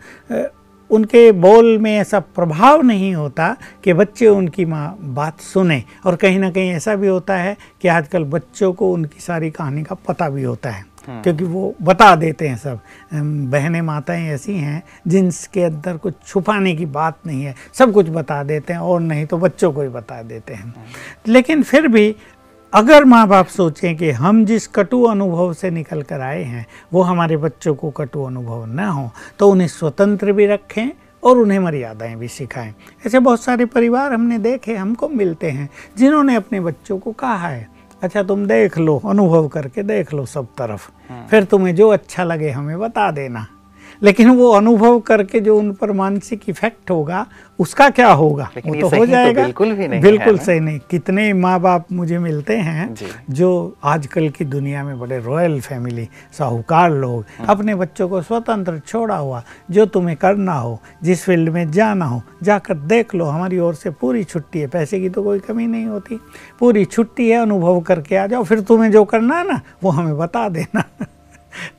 उनके 0.89 1.31
बोल 1.31 1.77
में 1.77 1.97
ऐसा 1.97 2.19
प्रभाव 2.19 2.81
नहीं 2.81 3.13
होता 3.15 3.55
कि 3.83 3.93
बच्चे 3.93 4.27
उनकी 4.27 4.65
माँ 4.65 4.97
बात 5.01 5.39
सुने। 5.41 5.83
और 6.05 6.15
कहीं 6.15 6.39
ना 6.39 6.49
कहीं 6.51 6.71
ऐसा 6.71 6.95
भी 6.95 7.07
होता 7.07 7.37
है 7.37 7.57
कि 7.81 7.87
आजकल 7.87 8.23
बच्चों 8.23 8.73
को 8.73 8.91
उनकी 8.93 9.19
सारी 9.19 9.49
कहानी 9.51 9.83
का 9.83 9.95
पता 9.95 10.29
भी 10.29 10.43
होता 10.43 10.69
है 10.69 10.85
क्योंकि 11.09 11.43
वो 11.43 11.75
बता 11.81 12.15
देते 12.15 12.47
हैं 12.47 12.57
सब 12.57 12.79
बहनें 13.51 13.81
माताएँ 13.81 14.27
ऐसी 14.27 14.55
हैं 14.55 14.83
जिनके 15.07 15.63
अंदर 15.63 15.97
कुछ 15.97 16.13
छुपाने 16.27 16.75
की 16.75 16.85
बात 16.85 17.19
नहीं 17.27 17.43
है 17.43 17.55
सब 17.73 17.93
कुछ 17.93 18.09
बता 18.09 18.43
देते 18.43 18.73
हैं 18.73 18.79
और 18.79 19.01
नहीं 19.01 19.25
तो 19.25 19.37
बच्चों 19.37 19.71
को 19.73 19.81
ही 19.81 19.89
बता 19.89 20.21
देते 20.23 20.53
हैं। 20.53 20.73
लेकिन 21.27 21.63
फिर 21.63 21.87
भी 21.87 22.15
अगर 22.75 23.03
माँ 23.05 23.27
बाप 23.27 23.47
सोचें 23.47 23.95
कि 23.97 24.09
हम 24.11 24.43
जिस 24.45 24.65
कटु 24.67 25.01
अनुभव 25.03 25.53
से 25.53 25.69
निकल 25.71 26.01
कर 26.01 26.21
आए 26.21 26.41
हैं 26.43 26.65
वो 26.93 27.01
हमारे 27.01 27.37
बच्चों 27.37 27.73
को 27.75 27.91
कटु 27.91 28.23
अनुभव 28.23 28.65
न 28.65 28.87
हो 28.87 29.09
तो 29.39 29.49
उन्हें 29.51 29.67
स्वतंत्र 29.67 30.31
भी 30.31 30.45
रखें 30.45 30.89
और 31.23 31.37
उन्हें 31.37 31.59
मर्यादाएँ 31.59 32.15
भी 32.15 32.27
सिखाएँ। 32.27 32.73
ऐसे 33.07 33.19
बहुत 33.19 33.41
सारे 33.41 33.65
परिवार 33.65 34.13
हमने 34.13 34.39
देखे 34.39 34.75
हमको 34.75 35.09
मिलते 35.09 35.51
हैं 35.51 35.69
जिन्होंने 35.97 36.35
अपने 36.35 36.59
बच्चों 36.59 36.99
को 36.99 37.11
कहा 37.11 37.47
है 37.47 37.67
अच्छा 38.03 38.23
तुम 38.23 38.45
देख 38.45 38.77
लो 38.77 39.01
अनुभव 39.05 39.47
करके 39.47 39.83
देख 39.83 40.13
लो 40.13 40.25
सब 40.25 40.47
तरफ़। 40.57 40.89
फिर 41.29 41.43
तुम्हें 41.43 41.75
जो 41.75 41.89
अच्छा 41.89 42.23
लगे 42.23 42.49
हमें 42.51 42.79
बता 42.79 43.11
देना। 43.11 43.47
लेकिन 44.05 44.29
वो 44.29 44.49
अनुभव 44.51 44.99
करके 44.99 45.39
जो 45.39 45.57
उन 45.57 45.71
पर 45.73 45.91
मानसिक 45.93 46.41
इफ़ेक्ट 46.49 46.91
होगा 46.91 47.25
उसका 47.59 47.89
क्या 47.89 48.11
होगा? 48.11 48.49
वो 48.57 48.73
तो 48.75 48.87
हो 48.87 48.97
तो 48.97 49.05
जाएगा। 49.05 49.43
बिल्कुल 49.43 49.71
भी 49.73 49.87
नहीं 49.87 50.01
बिल्कुल। 50.01 50.37
सही 50.37 50.59
नहीं। 50.59 50.79
कितने 50.89 51.31
माँ 51.33 51.59
बाप 51.59 51.91
मुझे 51.91 52.17
मिलते 52.19 52.57
हैं 52.57 52.95
जो। 53.29 53.77
आजकल 53.83 54.29
की 54.29 54.45
दुनिया 54.45 54.83
में 54.83 54.99
बड़े 54.99 55.19
रॉयल 55.19 55.59
फैमिली 55.61 56.07
साहूकार 56.37 56.91
लोग 56.91 57.47
अपने 57.47 57.75
बच्चों 57.75 58.09
को 58.09 58.21
स्वतंत्र 58.21 58.79
छोड़ा 58.79 59.15
हुआ 59.15 59.43
जो 59.71 59.85
तुम्हें 59.85 60.17
करना 60.17 60.53
हो 60.53 60.79
जिस 61.03 61.23
फ़ील्ड 61.23 61.49
में 61.49 61.71
जाना 61.71 62.05
हो 62.05 62.21
जाकर 62.43 62.77
देख 62.87 63.15
लो 63.15 63.25
हमारी 63.25 63.59
ओर 63.59 63.73
से 63.75 63.89
पूरी 63.91 64.23
छुट्टी 64.23 64.59
है। 64.59 64.67
पैसे 64.67 64.99
की 64.99 65.09
तो 65.09 65.23
कोई 65.23 65.39
कमी 65.39 65.67
नहीं 65.67 65.85
होती। 65.85 66.19
पूरी 66.59 66.85
छुट्टी 66.85 67.29
है 67.29 67.37
अनुभव 67.37 67.79
करके 67.81 68.15
आ 68.15 68.27
जाओ 68.27 68.43
फिर 68.43 68.61
तुम्हें 68.61 68.91
जो 68.91 69.03
करना 69.05 69.37
है 69.37 69.47
ना 69.47 69.59
वो 69.83 69.89
हमें 69.89 70.17
बता 70.17 70.47
देना। 70.49 70.83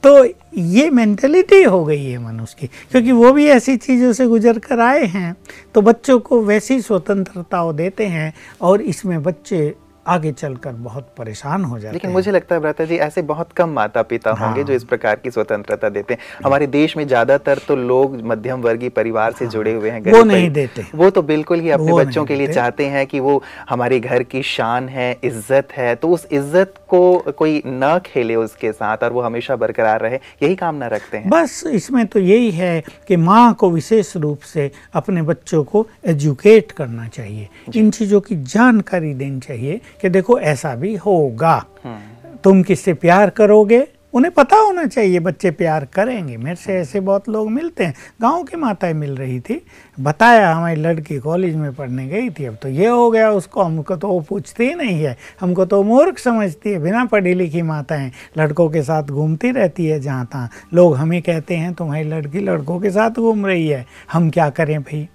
तो 0.02 0.24
ये 0.56 0.90
मेंटेलिटी 0.90 1.62
हो 1.62 1.84
गई 1.84 2.04
है 2.04 2.18
मनुष्य 2.18 2.56
की। 2.60 2.66
क्योंकि 2.66 3.12
वो 3.12 3.32
भी 3.32 3.46
ऐसी 3.46 3.76
चीज़ों 3.76 4.12
से 4.12 4.26
गुजर 4.26 4.58
कर 4.58 4.80
आए 4.80 5.04
हैं 5.04 5.36
तो 5.74 5.80
बच्चों 5.80 6.18
को 6.20 6.42
वैसी 6.42 6.80
स्वतंत्रताओं 6.80 7.74
देते 7.76 8.06
हैं 8.06 8.32
और 8.60 8.80
इसमें 8.80 9.22
बच्चे 9.22 9.74
आगे 10.06 10.32
चलकर 10.32 10.72
बहुत 10.80 11.08
परेशान 11.18 11.64
हो 11.64 11.78
जाते 11.78 11.92
लेकिन 11.92 12.10
हैं 12.10 12.14
मुझे 12.14 12.30
लगता 12.30 12.54
है 12.54 12.60
भ्राता 12.60 12.84
जी 12.84 12.96
ऐसे 12.98 13.22
बहुत 13.24 13.52
कम 13.52 13.70
माता 13.70 14.02
पिता 14.04 14.30
हाँ। 14.30 14.46
होंगे 14.46 14.60
हाँ। 14.60 14.68
जो 14.68 14.74
इस 14.74 14.84
प्रकार 14.84 15.16
की 15.16 15.30
स्वतंत्रता 15.30 15.88
देते 15.88 16.14
हैं 16.14 16.20
हमारे 16.44 16.66
देश 16.68 16.96
में 16.96 17.06
ज़्यादातर 17.06 17.58
तो 17.68 17.76
लोग 17.76 18.20
मध्यम 18.24 18.60
वर्गीय 18.62 18.88
परिवार 18.90 19.32
से 19.32 19.44
हाँ। 19.44 19.52
जुड़े 19.52 19.72
हुए 19.72 19.90
हैं 19.90 20.12
वो 20.12 20.22
नहीं 20.24 20.50
देते। 20.50 20.84
वो 20.94 21.10
तो 21.10 21.22
बिल्कुल 21.24 21.60
ही 21.60 21.70
अपने 21.70 21.92
बच्चों 21.94 22.24
के 22.24 22.36
लिए 22.36 22.52
चाहते 22.52 22.86
हैं 22.86 23.06
कि 23.06 23.20
वो 23.20 23.42
हमारे 23.70 24.00
घर 24.00 24.22
की 24.24 24.42
शान 24.44 24.88
है 24.88 25.10
इज़्ज़त 25.24 25.72
है 25.72 25.94
तो 25.94 26.08
उस 26.08 26.26
इज़्ज़त 26.32 26.74
को 26.88 27.02
कोई 27.38 27.62
न 27.66 27.98
खेले 28.06 28.34
उसके 28.36 28.72
साथ 28.72 29.02
और 29.02 29.12
वो 29.12 29.20
हमेशा 29.20 29.56
बरकरार 29.56 30.00
रहे 30.00 30.18
यही 30.42 30.54
कामना 30.56 30.86
रखते 30.86 31.16
हैं 31.16 31.30
बस 31.30 31.62
इसमें 31.68 32.04
तो 32.06 32.20
यही 32.20 32.50
है 32.52 32.82
कि 33.08 33.16
माँ 33.18 33.54
को 33.54 33.70
विशेष 33.70 34.16
रूप 34.16 34.40
से 34.44 34.70
अपने 34.94 35.22
बच्चों 35.24 35.62
को 35.64 35.86
एजुकेट 36.06 36.72
करना 36.72 37.06
चाहिए 37.08 37.48
इन 37.76 37.90
चीज़ों 37.90 38.20
की 38.20 38.36
जानकारी 38.46 39.12
देनी 39.14 39.40
चाहिए 39.40 39.80
कि 40.02 40.08
देखो 40.08 40.40
ऐसा 40.40 40.74
भी 40.74 40.96
होगा। 40.96 41.66
हम्म, 41.84 41.98
तुम 42.44 42.62
किससे 42.62 42.94
प्यार 42.94 43.30
करोगे? 43.30 43.86
उन्हें 44.14 44.34
पता 44.34 44.56
होना 44.56 44.86
चाहिए 44.86 45.20
बच्चे 45.20 45.50
प्यार 45.50 45.84
करेंगे। 45.84 46.36
मेरे 46.36 46.56
से 46.56 46.74
ऐसे 46.74 47.00
बहुत 47.00 47.28
लोग 47.28 47.50
मिलते 47.50 47.84
हैं। 47.84 47.94
गाँव 48.22 48.42
की 48.42 48.56
माताएँ 48.56 48.92
मिल 48.94 49.16
रही 49.16 49.40
थी। 49.40 49.66
बताया 50.00 50.52
हमारी 50.52 50.80
लड़की 50.80 51.18
कॉलेज 51.18 51.56
में 51.56 51.74
पढ़ने 51.74 52.06
गई 52.06 52.30
थी। 52.30 52.44
अब 52.44 52.56
तो 52.62 52.68
ये 52.68 52.86
हो 52.86 53.10
गया 53.10 53.30
उसको 53.30 53.62
हमको 53.62 53.96
तो 53.96 54.08
वो 54.08 54.20
पूछती 54.20 54.68
ही 54.68 54.74
नहीं 54.74 55.02
है। 55.02 55.16
हमको 55.40 55.64
तो 55.64 55.82
मूर्ख 55.82 56.18
समझती 56.18 56.70
है। 56.70 56.78
बिना 56.78 57.04
पढ़ी 57.04 57.34
लिखी 57.34 57.62
माताएँ 57.62 58.12
लड़कों 58.38 58.68
के 58.68 58.82
साथ 58.82 59.02
घूमती 59.02 59.50
रहती 59.50 59.86
है 59.86 60.00
जहाँ 60.00 60.28
तहाँ। 60.32 60.50
लोग 60.74 60.96
हमें 60.96 61.22
कहते 61.22 61.56
हैं 61.56 61.74
तुम्हारी 61.74 62.04
लड़की 62.04 62.40
लड़कों 62.40 62.80
के 62.80 62.90
साथ 62.90 63.10
घूम 63.10 63.46
रही 63.46 63.68
है। 63.68 63.86
हम 64.12 64.30
क्या 64.30 64.50
करें 64.50 64.80
भाई? 64.80 65.08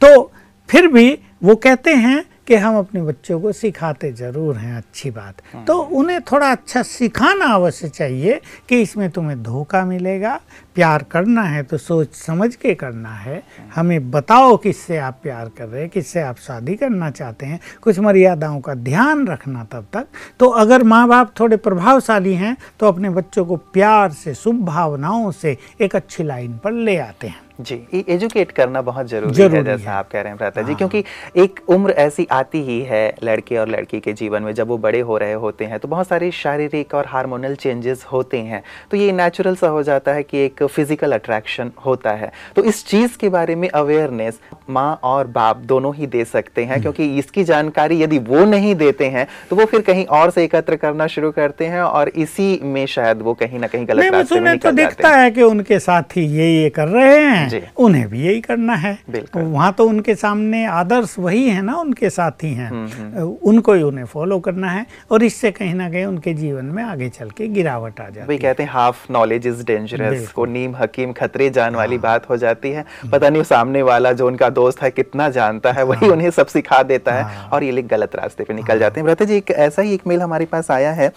तो 0.00 0.32
फिर 0.68 0.86
भी 0.88 1.18
वो 1.42 1.56
कहते 1.56 1.94
हैं 1.94 2.24
कि 2.48 2.54
हम 2.54 2.78
अपने 2.78 3.02
बच्चों 3.02 3.40
को 3.40 3.52
सिखाते 3.52 4.12
ज़रूर 4.12 4.56
हैं 4.56 4.76
अच्छी 4.76 5.10
बात। 5.10 5.42
तो 5.66 5.78
उन्हें 5.78 6.20
थोड़ा 6.22 6.50
अच्छा 6.52 6.82
सिखाना 6.82 7.46
अवश्य 7.54 7.88
चाहिए 7.88 8.40
कि 8.68 8.80
इसमें 8.82 9.10
तुम्हें 9.10 9.42
धोखा 9.42 9.84
मिलेगा 9.84 10.40
प्यार 10.74 11.02
करना 11.10 11.42
है 11.42 11.62
तो 11.62 11.76
सोच 11.78 12.14
समझ 12.16 12.54
के 12.54 12.74
करना 12.74 13.10
है। 13.10 13.42
हमें 13.74 14.10
बताओ 14.10 14.56
किससे 14.56 14.96
आप 14.98 15.18
प्यार 15.22 15.50
कर 15.58 15.68
रहे 15.68 15.80
हैं 15.80 15.90
किससे 15.90 16.20
आप 16.22 16.38
शादी 16.38 16.74
करना 16.74 17.10
चाहते 17.10 17.46
हैं। 17.46 17.60
कुछ 17.82 17.98
मर्यादाओं 17.98 18.60
का 18.60 18.74
ध्यान 18.74 19.26
रखना 19.28 19.64
तब 19.72 19.86
तक। 19.92 20.06
तो 20.40 20.48
अगर 20.56 20.82
माँ 20.84 21.06
बाप 21.08 21.34
थोड़े 21.40 21.56
प्रभावशाली 21.58 22.34
हैं 22.34 22.56
तो 22.80 22.88
अपने 22.88 23.10
बच्चों 23.12 23.44
को 23.44 23.56
प्यार 23.56 24.10
से 24.14 24.34
शुभ 24.34 24.64
भावनाओं 24.64 25.30
से 25.32 25.56
एक 25.80 25.96
अच्छी 25.96 26.24
लाइन 26.24 26.58
पर 26.58 26.72
ले 26.72 26.96
आते 26.98 27.26
हैं। 27.26 27.42
जी 27.60 28.04
एजुकेट 28.08 28.50
करना 28.50 28.80
बहुत 28.82 29.06
ज़रूरी, 29.08 29.34
ज़रूरी 29.34 29.56
है 29.56 29.64
जैसा 29.64 29.90
है। 29.90 29.96
आप 29.96 30.08
कह 30.10 30.20
रहे 30.20 30.28
हैं 30.28 30.36
भ्राता 30.36 30.62
जी 30.62 30.68
हाँ। 30.68 30.76
क्योंकि 30.78 31.04
एक 31.36 31.60
उम्र 31.68 31.90
ऐसी 31.92 32.26
आती 32.32 32.62
ही 32.62 32.80
है 32.82 33.14
लड़के 33.24 33.56
और 33.56 33.68
लड़की 33.68 34.00
के 34.00 34.12
जीवन 34.12 34.42
में 34.42 34.52
जब 34.54 34.68
वो 34.68 34.78
बड़े 34.78 35.00
हो 35.00 35.18
रहे 35.18 35.32
होते 35.34 35.64
हैं 35.64 35.78
तो 35.78 35.88
बहुत 35.88 36.08
सारे 36.08 36.30
शारीरिक 36.30 36.94
और 36.94 37.06
हार्मोनल 37.06 37.54
चेंजेस 37.54 38.04
होते 38.12 38.38
हैं। 38.38 38.62
तो 38.90 38.96
ये 38.96 39.12
नेचुरल 39.12 39.56
सा 39.56 39.68
हो 39.68 39.82
जाता 39.82 40.12
है 40.12 40.22
कि 40.22 40.38
एक 40.38 40.62
फ़िज़िकल 40.66 41.12
अट्रैक्शन 41.12 41.70
होता 41.86 42.10
है। 42.12 42.30
तो 42.56 42.64
इस 42.64 42.84
चीज़ 42.86 43.16
के 43.18 43.28
बारे 43.28 43.54
में 43.54 43.68
अवेयरनेस 43.70 44.38
माँ 44.70 44.98
और 45.04 45.26
बाप 45.28 45.56
दोनों 45.66 45.94
ही 45.94 46.06
दे 46.06 46.24
सकते 46.24 46.62
हम्म। 46.62 46.72
हैं 46.72 46.80
क्योंकि 46.82 47.04
इसकी 47.18 47.44
जानकारी 47.44 48.02
यदि 48.02 48.18
वो 48.20 48.44
नहीं 48.46 48.74
देते 48.74 49.08
हैं 49.08 49.26
तो 49.50 49.56
वो 49.56 49.64
फिर 49.64 49.80
कहीं 49.82 50.04
और 50.06 50.30
से 50.30 50.44
एकत्र 50.44 50.76
करना 50.76 51.06
शुरू 51.06 51.30
करते 51.32 51.66
हैं 51.66 51.82
और 51.82 52.08
इसी 52.08 52.58
में 52.64 52.84
शायद 52.86 53.22
वो 53.22 53.34
कहीं 53.34 53.58
ना 53.58 53.66
कहीं 53.66 53.88
गलत 53.88 54.12
रास्ते 54.12 54.40
में 54.40 54.58
तो 54.58 54.70
दिखता 54.72 55.08
है। 55.10 55.30
कि 55.30 55.42
उनके 55.42 55.78
साथी 55.78 56.24
ये 56.30 56.48
ये 56.52 56.68
कर 56.70 56.88
रहे 56.88 57.18
हैं 57.18 57.72
उन्हें 57.76 58.06
भी 58.08 58.22
यही 58.22 58.40
करना 58.40 58.74
है। 58.76 58.98
वहाँ 59.36 59.72
तो 59.72 59.86
उनके 59.88 60.14
सामने 60.14 60.64
आदर्श 60.66 61.14
वही 61.18 61.48
है 61.48 61.62
ना 61.62 61.76
उनके 61.76 62.10
साथी 62.10 62.52
हैं। 62.54 62.68
हम्म, 62.70 63.22
उनको 63.44 63.72
ही 63.72 63.82
उन्हें 63.82 64.04
फॉलो 64.06 64.38
करना 64.40 64.70
है 64.70 64.86
और 65.10 65.22
इससे 65.22 65.50
कहीं 65.50 65.74
ना 65.74 65.88
कहीं 65.90 66.04
उनके 66.04 66.34
जीवन 66.34 66.64
में 66.66 66.82
आगे 66.82 67.08
चल 67.10 67.30
के 67.30 67.48
गिरावट 67.48 68.00
आ 68.00 68.08
जाती 68.08 68.32
है। 68.32 68.38
कहते 68.38 68.62
हैं 68.62 68.70
हाफ़ 68.70 69.12
नॉलेज 69.12 69.46
इज़ 69.46 69.64
डेंजरस 69.66 70.28
को 70.28 70.44
नीम 70.54 70.76
हकीम 70.76 71.12
खतरे 71.12 71.48
जान 71.50 71.74
वाली 71.74 71.98
बात 71.98 72.28
हो 72.30 72.36
जाती 72.36 72.70
है। 72.70 72.84
पता 73.12 73.28
नहीं 73.28 73.42
सामने 73.44 73.82
वाला 73.82 74.12
जो 74.12 74.26
उनका 74.26 74.48
दोस्त 74.50 74.82
है 74.82 74.90
कितना 74.90 75.28
जानता 75.30 75.72
है 75.72 75.82
वही 75.84 76.08
उन्हें 76.10 76.30
सब 76.30 76.46
सिखा 76.46 76.82
देता 76.82 77.12
है 77.12 77.22
हाँ। 77.24 77.48
और 77.52 77.64
ये 77.64 77.70
लोग 77.72 77.86
गलत 77.86 78.16
रास्ते 78.16 78.44
पे 78.44 78.54
निकल 78.54 78.78
जाते 78.78 79.00
हैं। 79.00 79.04
भ्राता 79.04 79.24
जी 79.24 79.36
एक 79.36 79.50
ऐसा 79.50 79.82
ही 79.82 79.94
एक 79.94 80.06
मेल 80.06 80.22
हमारे 80.22 80.44
पास 80.46 80.70
आया 80.70 80.92
है 80.92 81.12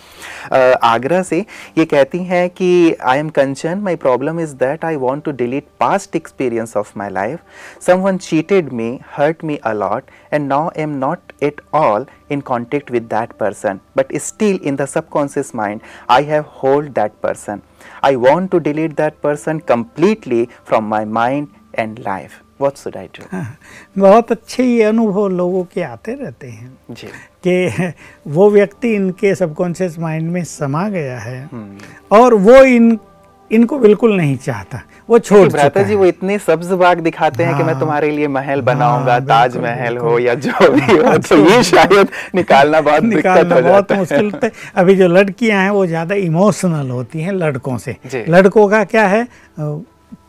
आगरा 0.84 1.22
से। 1.24 1.40
ये 1.78 1.86
कहती 1.86 2.24
हैं 2.26 2.50
कि 2.50 2.96
I 3.02 3.20
am 3.20 3.30
concern 3.40 3.80
my 3.84 3.96
problem 4.06 4.40
is 4.40 4.56
that 4.56 4.86
I 4.86 4.96
want 5.06 5.24
to 5.26 5.32
delete 5.44 5.68
past 5.80 6.16
experience 6.16 6.78
of 6.78 6.92
my 6.98 7.10
life 7.10 7.40
someone 7.88 8.18
cheated 8.18 8.72
me 8.74 8.90
hurt 9.18 9.44
me 9.44 9.60
a lot 9.66 10.12
and 10.34 10.48
now 10.48 10.70
am 10.78 10.98
not 11.06 11.34
at 11.44 11.62
all 11.74 12.06
in 12.36 12.42
contact 12.48 12.90
with 12.94 13.06
that 13.12 13.34
person 13.42 13.78
but 13.98 14.10
still 14.24 14.58
in 14.70 14.78
the 14.80 14.88
subconscious 14.94 15.52
mind 15.60 15.86
i 16.16 16.18
have 16.30 16.50
hold 16.56 16.90
that 16.98 17.14
person. 17.26 17.62
I 18.04 18.16
want 18.18 18.52
to 18.52 18.60
delete 18.62 18.96
that 18.96 19.22
person 19.22 19.62
completely 19.68 20.44
from 20.64 20.90
my 20.90 21.06
mind 21.14 21.48
and 21.80 22.00
life 22.02 22.44
what 22.60 22.78
should 22.78 22.98
i 22.98 23.08
do 23.10 23.28
बहुत 23.98 24.32
अच्छे 24.32 24.64
ये 24.64 24.84
अनुभव 24.84 25.28
लोगों 25.32 25.64
के 25.74 25.82
आते 25.84 26.14
रहते 26.16 26.48
हैं 26.50 26.78
जी 26.92 27.08
कि 27.48 27.94
वो 28.30 28.50
व्यक्ति 28.52 28.94
इनके 28.96 29.34
सबकॉन्शियस 29.36 30.00
माइंड 30.00 30.32
में 30.32 30.44
समा 30.46 30.88
गया 30.90 31.20
है 31.20 31.44
हम्म। 31.46 32.18
और 32.18 32.34
वो 32.48 32.64
इन 32.66 32.98
इनको 33.52 33.78
बिल्कुल 33.80 34.16
नहीं 34.18 34.36
चाहता। 34.38 34.82
वो 35.10 35.20
छोड़ 35.20 35.48
भ्राता 35.50 35.82
जी 35.84 35.96
वो 35.96 36.06
इतने 36.06 36.38
सब्ज 36.40 36.72
बाग 36.80 37.00
दिखाते 37.00 37.44
हैं 37.44 37.56
कि 37.58 37.64
मैं 37.64 37.74
हाँ। 37.74 37.80
तुम्हारे 37.80 38.10
लिए 38.12 38.28
महल 38.28 38.62
बनाऊँगा 38.62 39.12
हाँ, 39.12 39.22
ताजमहल 39.26 39.90
बिल्कुल, 39.90 40.10
हो 40.10 40.20
या 40.20 40.34
जो 40.36 40.72
भी 40.72 40.98
हो 40.98 41.18
तो 41.20 41.38
ये 41.46 41.62
शायद 41.64 42.10
निकालना 42.36 42.82
बहुत 42.82 43.04
निकालना 43.04 43.60
बहुत 43.62 43.92
मुश्किल 43.92 44.26
होता 44.26 44.48
है। 44.48 44.52
अभी 44.76 44.96
जो 44.96 45.08
लड़कियाँ 45.08 45.62
हैं 45.64 45.70
वो 45.72 45.86
ज़्यादा 45.88 46.16
इमोशनल 46.16 46.90
होती 46.92 47.22
हैं 47.22 47.34
लड़कों 47.34 47.78
से। 47.78 47.96
लड़कों 48.30 48.68
का 48.68 48.84
क्या 48.86 49.08
है? 49.08 49.28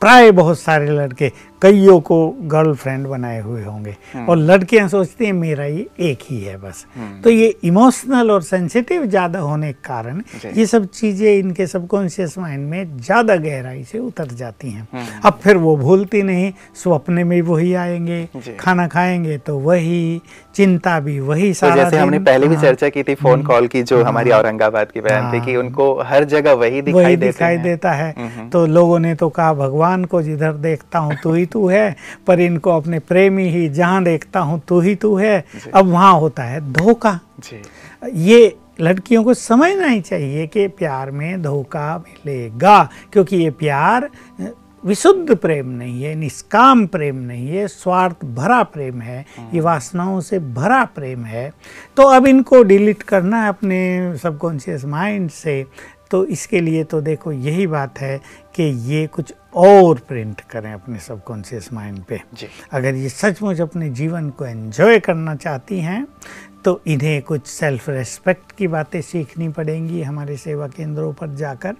प्राय 0.00 0.30
बहुत 0.30 0.58
सारे 0.58 0.90
लड़के 0.90 1.28
कईयों 1.62 1.98
को 2.00 2.16
गर्लफ्रेंड 2.42 3.06
बनाए 3.06 3.40
हुए 3.40 3.62
होंगे। 3.64 3.94
और 4.28 4.36
लड़कियाँ 4.36 4.86
सोचती 4.88 5.26
हैं 5.26 5.32
मेरा 5.32 5.64
ये 5.64 5.86
एक 6.00 6.18
ही 6.22 6.40
है 6.40 6.56
बस। 6.56 6.84
तो 7.24 7.30
ये 7.30 7.48
इमोशनल 7.64 8.30
और 8.30 8.42
सेंसिटिव 8.42 9.06
ज़्यादा 9.06 9.38
होने 9.38 9.72
के 9.72 9.78
कारण 9.84 10.22
ये 10.56 10.66
सब 10.66 10.86
चीज़ें 10.88 11.38
इनके 11.38 11.66
सबकॉन्शियस 11.66 12.38
माइंड 12.38 12.68
में 12.70 12.96
ज़्यादा 12.98 13.36
गहराई 13.36 13.82
से 13.84 13.98
उतर 13.98 14.26
जाती 14.34 14.70
हैं। 14.70 14.88
अब 15.24 15.40
फिर 15.42 15.56
वो 15.56 15.76
भूलती 15.76 16.22
नहीं 16.22 16.52
स्वप्न 16.82 17.26
में 17.26 17.40
वही 17.42 17.74
आएँगे 17.76 18.54
खाना 18.60 18.86
खाएँगे 18.88 19.38
तो 19.38 19.58
वही 19.58 20.20
चिंता 20.54 20.98
भी 21.00 21.18
वही 21.20 21.52
तो 21.54 21.74
जैसे 21.74 21.98
हमने 21.98 22.18
पहले 22.20 22.48
भी 22.48 22.54
हाँ। 22.54 22.62
चर्चा 22.62 22.88
की 22.88 23.02
थी 23.02 23.14
फ़ोन 23.14 23.42
कॉल 23.42 23.66
की 23.66 23.82
जो 23.82 24.02
हमारी 24.04 24.30
औरंगाबाद 24.30 24.90
की 24.92 25.00
बहन 25.00 25.32
थी 25.32 25.44
कि 25.44 25.52
हाँ। 25.52 25.62
उनको 25.62 25.92
हर 26.02 26.24
जगह 26.26 26.52
वही 26.54 26.82
दिखाई 26.82 27.16
दिखाई 27.16 27.58
देता 27.58 27.92
है। 27.92 28.14
हम्म। 28.18 28.48
तो 28.50 28.64
लोगों 28.68 28.98
ने 28.98 29.14
तो 29.14 29.28
कहा 29.30 29.52
भगवान 29.56 29.86
को 30.04 30.22
जिधर 30.22 30.52
देखता 30.52 30.98
हूँ 30.98 31.16
तू 31.22 31.32
ही 31.32 31.46
तू 31.46 31.66
है। 31.68 31.96
पर 32.26 32.40
इनको 32.40 32.70
अपने 32.70 32.98
प्रेमी 32.98 33.48
ही 33.48 33.68
जहाँ 33.68 34.02
देखता 34.04 34.40
हूँ 34.40 34.60
तू 34.68 34.80
ही 34.80 34.94
तू 34.94 35.14
है। 35.16 35.44
अब 35.74 35.86
वहाँ 35.86 36.12
होता 36.20 36.42
है 36.42 36.60
धोखा। 36.72 37.18
ये 38.04 38.56
लड़कियों 38.80 39.24
को 39.24 39.34
समझना 39.34 39.86
ही 39.86 40.00
चाहिए 40.00 40.46
कि 40.46 40.66
प्यार 40.68 41.10
में 41.10 41.42
धोखा 41.42 41.96
मिलेगा 41.98 42.82
क्योंकि 43.12 43.36
ये 43.36 43.50
प्यार 43.50 44.08
विशुद्ध 44.84 45.34
प्रेम 45.36 45.68
नहीं 45.68 46.02
है 46.02 46.14
निष्काम 46.14 46.86
प्रेम 46.86 47.16
नहीं 47.16 47.48
है 47.48 47.66
स्वार्थ 47.68 48.24
भरा 48.24 48.62
प्रेम 48.62 49.00
है। 49.00 49.24
ये 49.54 49.60
वासनाओं 49.60 50.20
से 50.20 50.38
भरा 50.38 50.84
प्रेम 50.84 51.24
है। 51.24 51.50
तो 51.96 52.02
अब 52.08 52.26
इनको 52.26 52.62
डिलीट 52.62 53.02
करना 53.02 53.42
है 53.42 53.48
अपने 53.48 54.16
सबकॉन्शियस 54.18 54.84
माइंड 54.84 55.30
से। 55.30 55.64
तो 56.10 56.24
इसके 56.24 56.60
लिए 56.60 56.84
तो 56.84 57.00
देखो 57.00 57.32
यही 57.32 57.66
बात 57.66 57.98
है 58.00 58.18
कि 58.54 58.62
ये 58.92 59.06
कुछ 59.06 59.32
और 59.54 59.98
प्रिंट 59.98 60.40
करें 60.40 60.72
अपने 60.72 60.98
सबकॉन्शियस 60.98 61.72
माइंड 61.72 62.02
पे। 62.04 62.20
जी। 62.34 62.46
अगर 62.72 62.94
ये 62.94 63.08
सचमुच 63.08 63.60
अपने 63.60 63.88
जीवन 63.90 64.30
को 64.30 64.46
एंजॉय 64.46 64.98
करना 64.98 65.34
चाहती 65.34 65.80
हैं 65.80 66.06
तो 66.64 66.80
इन्हें 66.86 67.22
कुछ 67.22 67.46
सेल्फ 67.46 67.88
रेस्पेक्ट 67.88 68.52
की 68.52 68.66
बातें 68.68 69.00
सीखनी 69.00 69.48
पड़ेंगी 69.48 70.02
हमारे 70.02 70.36
सेवा 70.36 70.66
केंद्रों 70.68 71.12
पर 71.12 71.34
जाकर। 71.34 71.74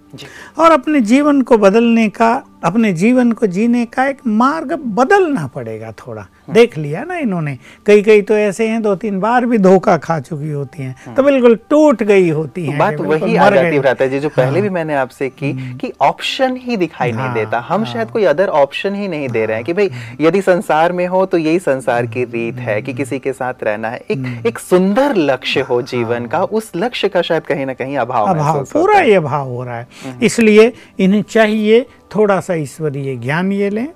और 0.59 0.71
अपने 0.71 1.01
जीवन 1.01 1.43
को 1.43 1.59
बदलने 1.59 2.09
का 2.09 2.33
अपने 2.65 2.93
जीवन 2.93 3.33
को 3.33 3.47
जीने 3.47 3.85
का 3.87 4.07
एक 4.07 4.27
मार्ग 4.27 4.73
बदलना 4.73 5.47
पड़ेगा 5.47 5.93
थोड़ा। 5.99 6.27
देख 6.51 6.77
लिया 6.79 7.03
ना 7.05 7.17
इन्होंने। 7.17 7.57
कई 7.87 8.03
कई 8.03 8.23
तो 8.23 8.35
ऐसे 8.35 8.69
हैं 8.69 8.81
दो 8.83 8.95
तीन 8.95 9.19
बार 9.21 9.47
भी 9.47 9.59
धोखा 9.59 9.97
खा 9.97 10.19
चुकी 10.21 10.51
होती 10.51 10.83
हैं। 10.83 11.15
तो 11.15 11.23
बिल्कुल 11.23 11.59
टूट 11.71 12.03
गई 12.03 12.29
होती 12.29 12.65
हैं। 12.67 12.79
बात 12.79 13.01
वही 13.01 13.37
आ 13.37 13.49
जाती। 13.51 13.79
भ्राता 13.79 14.07
जी 14.07 14.21
जो 14.21 14.29
पहले 14.29 14.53
हाँ। 14.53 14.63
भी 14.63 14.69
मैंने 14.69 14.95
आपसे 14.95 15.29
की 15.29 15.53
कि 15.79 15.93
ऑप्शन 16.01 16.57
ही 16.57 16.77
दिखाई 16.77 17.13
नहीं 17.13 17.21
हाँ, 17.21 17.35
देता। 17.35 17.59
हम 17.59 17.85
हाँ। 17.85 17.93
शायद 17.93 18.11
कोई 18.11 18.25
अदर 18.25 18.49
ऑप्शन 18.49 18.95
ही 18.95 19.09
नहीं 19.09 19.29
दे 19.29 19.45
रहे 19.47 19.57
हैं 19.57 19.65
कि 19.65 19.73
भाई 19.73 19.91
यदि 20.21 20.43
संसार 20.43 20.93
में 20.93 21.07
हो 21.07 21.25
तो 21.27 21.39
यही 21.39 21.59
संसार 21.59 22.07
की 22.07 22.25
रीत 22.25 22.59
है 22.59 22.81
कि 22.83 22.95
किसी 22.95 23.19
के 23.19 23.33
साथ 23.33 23.63
रहना 23.63 23.89
है। 23.89 24.01
एक 24.11 24.47
एक 24.47 24.59
सुंदर 24.59 25.17
लक्ष्य 25.17 25.61
हो 25.61 25.81
जीवन 25.83 26.27
का 26.27 26.43
उस 26.43 26.71
लक्ष्य 26.77 27.09
का 27.09 27.23
शायद 27.23 27.43
कहीं 27.43 27.67
ना 27.67 27.73
कहीं 27.73 27.97
अभाव 27.97 28.27
अभाव 28.27 28.65
पूरा 28.65 29.01
ये 29.01 29.15
अभाव 29.15 29.49
हो 29.49 29.63
रहा 29.65 29.79
है। 29.79 30.19
इसलिए 30.23 30.73
इन्हें 30.99 31.23
चाहिए 31.23 31.87
थोड़ा 32.15 32.41
सा 32.41 32.55
ईश्वरीय 32.55 33.17
ज्ञान 33.17 33.53
ये 33.53 33.71
लें 33.71 33.87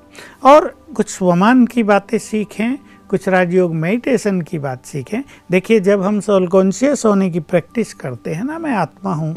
और 0.44 0.75
कुछ 0.94 1.09
स्वमान 1.09 1.66
की 1.66 1.83
बातें 1.83 2.18
सीखें 2.20 2.77
कुछ 3.11 3.27
राजयोग 3.29 3.75
मेडिटेशन 3.75 4.40
की 4.40 4.59
बात 4.59 4.85
सीखें। 4.87 5.22
देखिए 5.51 5.81
जब 5.81 6.03
हम 6.03 6.20
सोल 6.20 6.46
कॉन्शियस 6.48 7.05
होने 7.05 7.29
की 7.31 7.40
प्रैक्टिस 7.40 7.92
करते 7.94 8.35
हैं 8.35 8.44
ना 8.44 8.59
मैं 8.59 8.72
आत्मा 8.72 9.12
हूँ। 9.14 9.35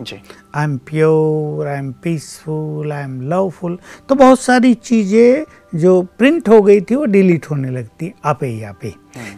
I 0.56 0.64
am 0.64 0.78
pure 0.88 1.68
I 1.68 1.78
am 1.78 1.92
peaceful 2.04 2.92
I 2.92 3.04
am 3.04 3.20
loveful 3.30 3.78
तो 4.10 4.16
बहुत 4.16 4.40
सारी 4.42 4.74
चीज़ें 4.74 5.80
जो 5.80 6.02
प्रिंट 6.18 6.50
हो 6.50 6.62
गई 6.62 6.82
थी 6.82 6.96
वो 6.96 7.06
डिलीट 7.06 7.50
होने 7.52 7.70
लगती 7.70 8.12
आपे 8.26 8.48
ही 8.48 8.64
आपे। 8.64 8.94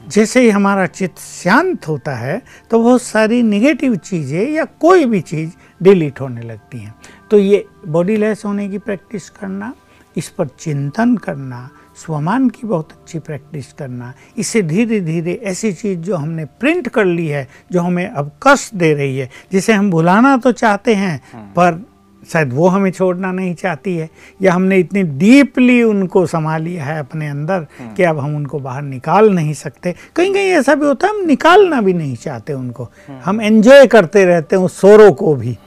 जैसे 0.07 0.41
ही 0.41 0.49
हमारा 0.49 0.85
चित्त 0.87 1.19
शांत 1.19 1.87
होता 1.87 2.15
है 2.15 2.41
तो 2.71 2.83
बहुत 2.83 3.01
सारी 3.01 3.41
निगेटिव 3.43 3.95
चीज़ें 3.95 4.49
या 4.51 4.65
कोई 4.79 5.05
भी 5.05 5.21
चीज़ 5.23 5.51
डिलीट 5.81 6.21
होने 6.21 6.41
लगती 6.41 6.77
हैं। 6.77 6.95
तो 7.31 7.37
ये 7.39 7.65
बॉडी 7.87 8.15
लेस 8.17 8.45
होने 8.45 8.69
की 8.69 8.77
प्रैक्टिस 8.79 9.29
करना 9.31 9.73
इस 10.17 10.29
पर 10.29 10.47
चिंतन 10.59 11.15
करना 11.17 11.69
स्वमान 12.05 12.49
की 12.49 12.67
बहुत 12.67 12.91
अच्छी 12.91 13.19
प्रैक्टिस 13.19 13.73
करना 13.73 14.13
इससे 14.37 14.61
धीरे 14.61 14.99
धीरे 15.01 15.39
ऐसी 15.43 15.71
चीज़ 15.73 15.99
जो 15.99 16.15
हमने 16.15 16.45
प्रिंट 16.45 16.87
कर 16.87 17.05
ली 17.05 17.27
है 17.27 17.47
जो 17.71 17.81
हमें 17.81 18.07
अब 18.09 18.31
कष्ट 18.43 18.75
दे 18.75 18.93
रही 18.93 19.17
है 19.17 19.29
जिसे 19.51 19.73
हम 19.73 19.91
भुलाना 19.91 20.37
तो 20.37 20.51
चाहते 20.51 20.95
हैं 20.95 21.17
पर 21.53 21.85
शायद 22.23 22.53
वो 22.53 22.67
हमें 22.67 22.91
छोड़ना 22.91 23.31
नहीं 23.31 23.53
चाहती 23.55 23.95
है 23.97 24.09
या 24.41 24.53
हमने 24.53 24.77
इतनी 24.77 25.03
डीपली 25.03 25.83
उनको 25.83 26.25
संभाल 26.25 26.61
लिया 26.61 26.85
है 26.85 26.99
अपने 26.99 27.27
अंदर 27.27 27.65
कि 27.97 28.03
अब 28.03 28.19
हम 28.19 28.35
उनको 28.35 28.59
बाहर 28.59 28.81
निकाल 28.81 29.29
नहीं 29.29 29.53
सकते। 29.53 29.95
कहीं 30.15 30.33
कहीं 30.33 30.49
ऐसा 30.49 30.75
भी 30.75 30.85
होता 30.85 31.07
है 31.07 31.13
हम 31.13 31.25
निकालना 31.25 31.81
भी 31.81 31.93
नहीं 31.93 32.15
चाहते 32.15 32.53
उनको। 32.53 32.89
हम 33.25 33.41
एंजॉय 33.41 33.87
करते 33.87 34.25
रहते 34.25 34.55
हैं 34.55 34.63
उस 34.63 34.79
सोरों 34.81 35.11
को 35.13 35.35
भी। 35.35 35.57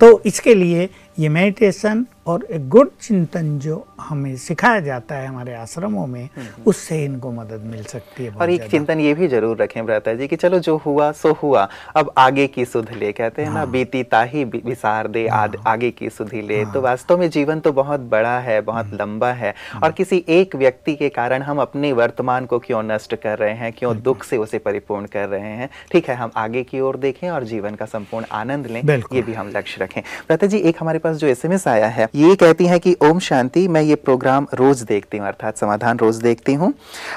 तो 0.00 0.22
इसके 0.26 0.54
लिए 0.54 0.88
ये 1.18 1.28
मेडिटेशन 1.28 2.06
और 2.30 2.42
एक 2.50 2.68
गुड 2.68 2.90
चिंतन 3.00 3.58
जो 3.58 3.76
हमें 4.00 4.36
सिखाया 4.38 4.80
जाता 4.80 5.14
है 5.14 5.26
हमारे 5.26 5.54
आश्रमों 5.54 6.06
में 6.06 6.28
उससे 6.66 7.02
इनको 7.04 7.30
मदद 7.32 7.62
मिल 7.66 7.82
सकती 7.84 8.24
है 8.24 8.30
और 8.32 8.50
एक 8.50 8.68
चिंतन 8.70 9.00
ये 9.00 9.14
भी 9.14 9.28
ज़रूर 9.28 9.56
रखें 9.56 9.84
भ्राता 9.86 10.14
जी 10.14 10.28
कि 10.28 10.36
चलो 10.36 10.58
जो 10.60 10.76
हुआ 10.76 11.10
सो 11.12 11.32
हुआ। 11.42 11.66
अब 11.96 12.12
आगे 12.18 12.46
की 12.48 12.64
सुध 12.64 12.92
ले 12.98 13.10
कहते 13.12 13.42
हैं 13.42 13.52
ना 13.52 13.64
बीती 13.66 14.02
ताही 14.04 14.44
विसार 14.44 15.08
दे 15.08 15.26
आद, 15.28 15.56
आगे 15.66 15.90
की 15.92 16.10
सुधि 16.10 16.42
ले। 16.42 16.64
तो 16.66 16.80
वास्तव 16.80 17.18
में 17.18 17.28
जीवन 17.30 17.60
तो 17.60 17.72
बहुत 17.72 18.00
बड़ा 18.10 18.38
है 18.40 18.60
बहुत 18.62 18.92
लंबा 19.00 19.32
है। 19.32 19.54
और 19.82 19.92
किसी 19.92 20.24
एक 20.30 20.56
व्यक्ति 20.56 20.94
के 20.96 21.08
कारण 21.10 21.42
हम 21.42 21.60
अपने 21.60 21.92
वर्तमान 21.94 22.46
को 22.46 22.58
क्यों 22.60 22.82
नष्ट 22.84 23.14
कर 23.16 23.38
रहे 23.38 23.54
हैं 23.54 23.72
क्यों 23.72 23.96
दुख 24.02 24.24
से 24.24 24.36
उसे 24.36 24.58
परिपूर्ण 24.60 25.06
कर 25.08 25.28
रहे 25.28 25.50
हैं 25.56 25.68
ठीक 25.92 26.08
है 26.10 26.16
हम 26.16 26.30
आगे 26.36 26.62
की 26.62 26.80
ओर 26.80 26.96
देखें 26.98 27.28
और 27.30 27.44
जीवन 27.46 27.74
का 27.74 27.86
संपूर्ण 27.88 28.26
आनंद 28.34 28.66
लें 28.66 28.82
ये 28.82 29.22
भी 29.22 29.32
हम 29.32 29.52
लक्ष्य 29.56 29.82
रखें। 29.82 30.00
भ्राता 30.02 30.46
जी 30.46 30.58
एक 30.60 30.76
हमारे 30.80 30.98
पास 31.00 31.16
जो 31.16 31.26
एसएमएस 31.28 31.66
आया 31.68 31.88
है 31.88 32.08
ये 32.20 32.34
कहती 32.36 32.66
हैं 32.66 32.78
कि, 32.80 32.94
ओम 33.02 33.18
शांति, 33.18 33.66
मैं 33.68 33.80
ये 33.82 33.94
प्रोग्राम 33.94 34.46
रोज 34.54 34.82
देखती 34.82 35.18
हूँ, 35.18 35.26
अर्थात 35.26 35.58
समाधान 35.58 35.98
रोज 35.98 36.16
देखती 36.16 36.54
हूँ। 36.54 36.72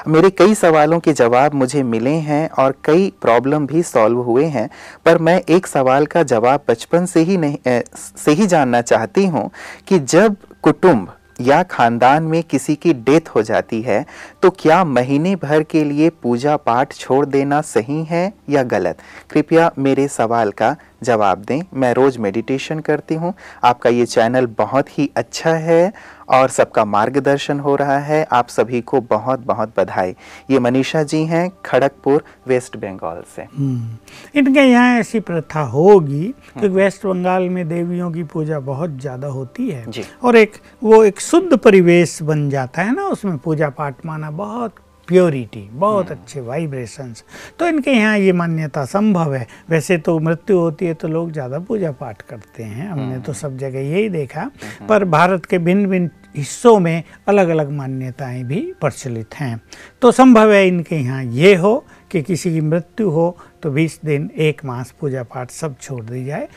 मेरे 0.08 0.30
कई 0.30 0.54
सवालों 0.54 0.98
के 1.00 1.12
जवाब 1.12 1.54
मुझे 1.54 1.82
मिले 1.82 2.14
हैं 2.28 2.48
और 2.58 2.74
कई 2.84 3.12
प्रॉब्लम 3.22 3.66
भी 3.66 3.82
सॉल्व 3.82 4.18
हुए 4.20 4.44
हैं, 4.46 4.68
पर 5.04 5.18
मैं 5.18 5.40
एक 5.48 5.66
सवाल 5.66 6.06
का 6.06 6.22
जवाब 6.24 6.64
बचपन 6.68 7.06
से 7.06 7.20
ही 7.20 7.36
नहीं 7.36 7.80
से 7.96 8.32
ही 8.32 8.46
जानना 8.46 8.80
चाहती 8.82 9.26
हूँ 9.26 9.50
कि 9.88 9.98
जब 9.98 10.36
कुटुंब 10.62 11.12
या 11.40 11.62
खानदान 11.62 12.22
में 12.22 12.42
किसी 12.42 12.74
की 12.76 12.92
डेथ 12.94 13.28
हो 13.28 13.42
जाती 13.42 13.80
है 13.82 14.04
तो 14.42 14.50
क्या 14.50 14.82
महीने 14.84 15.34
भर 15.36 15.62
के 15.62 15.82
लिए 15.84 16.10
पूजा 16.22 16.56
पाठ 16.56 16.92
छोड़ 16.94 17.24
देना 17.26 17.60
सही 17.60 18.02
है 18.04 18.32
या 18.50 18.62
गलत? 18.64 18.98
कृपया 19.30 19.70
मेरे 19.78 20.06
सवाल 20.08 20.50
का 20.52 20.74
जवाब 21.04 21.44
दें। 21.44 21.60
मैं 21.74 21.92
रोज 21.94 22.16
मेडिटेशन 22.18 22.80
करती 22.80 23.14
हूँ। 23.14 23.32
आपका 23.64 23.90
ये 23.90 24.06
चैनल 24.06 24.46
बहुत 24.58 24.98
ही 24.98 25.08
अच्छा 25.16 25.54
है 25.60 25.92
और 26.28 26.48
सबका 26.48 26.84
मार्गदर्शन 26.84 27.58
हो 27.60 27.74
रहा 27.76 27.98
है। 28.00 28.22
आप 28.32 28.48
सभी 28.48 28.80
को 28.82 29.00
बहुत 29.02 29.40
बहुत 29.46 29.72
बधाई। 29.78 30.14
ये 30.50 30.58
मनीषा 30.58 31.02
जी 31.02 31.24
हैं 31.26 31.48
खड़गपुर 31.64 32.24
वेस्ट 32.48 32.76
बंगाल 32.76 33.22
से। 33.36 33.42
हम्म। 33.42 34.38
इनके 34.38 34.60
यहाँ 34.60 34.98
ऐसी 34.98 35.20
प्रथा 35.22 35.60
होगी 35.70 36.22
क्योंकि 36.22 36.68
वेस्ट 36.68 37.06
बंगाल 37.06 37.48
में 37.48 37.68
देवियों 37.68 38.10
की 38.12 38.22
पूजा 38.24 38.60
बहुत 38.62 38.98
ज़्यादा 39.00 39.28
होती 39.28 39.68
है 39.70 39.90
जी। 39.90 40.04
और 40.22 40.36
एक 40.36 40.56
वो 40.82 41.02
एक 41.04 41.20
शुद्ध 41.20 41.56
परिवेश 41.56 42.18
बन 42.22 42.48
जाता 42.50 42.82
है 42.82 42.94
ना 42.94 43.06
उसमें 43.08 43.36
पूजा 43.38 43.68
पाठ 43.70 44.06
माना 44.06 44.30
बहुत 44.32 44.74
प्योरिटी 45.08 45.60
बहुत 45.72 46.10
अच्छे 46.10 46.40
वाइब्रेशंस 46.40 47.24
तो 47.58 47.66
इनके 47.68 47.90
यहाँ 47.90 48.18
ये 48.18 48.32
मान्यता 48.32 48.84
संभव 48.84 49.34
है। 49.34 49.46
वैसे 49.70 49.98
तो 49.98 50.18
मृत्यु 50.20 50.58
होती 50.58 50.86
है 50.86 50.94
तो 50.94 51.08
लोग 51.08 51.32
ज़्यादा 51.32 51.58
पूजा 51.60 51.90
पाठ 51.92 52.22
करते 52.22 52.62
हैं। 52.62 52.88
हमने 52.88 53.18
तो 53.18 53.32
सब 53.32 53.56
जगह 53.58 53.80
यही 53.80 54.08
देखा। 54.08 54.50
पर 54.88 55.04
भारत 55.06 55.46
के 55.46 55.58
भिन्न 55.58 55.86
भिन्न 55.86 56.10
हिस्सों 56.36 56.78
में 56.80 57.02
अलग 57.28 57.48
अलग 57.48 57.70
मान्यताएँ 57.72 58.42
भी 58.44 58.60
प्रचलित 58.80 59.34
हैं। 59.34 59.60
तो 60.02 60.12
संभव 60.12 60.52
है 60.52 60.66
इनके 60.68 60.96
यहाँ 60.96 61.22
ये 61.24 61.54
हो 61.54 61.84
कि 62.10 62.22
किसी 62.22 62.52
की 62.52 62.60
मृत्यु 62.60 63.10
हो 63.10 63.36
तो 63.62 63.70
20 63.72 63.98
दिन 64.04 64.30
एक 64.38 64.64
मास 64.64 64.94
पूजा 65.00 65.22
पाठ 65.24 65.50
सब 65.50 65.76
छोड़ 65.80 66.04
दी 66.04 66.24
जाए। 66.24 66.48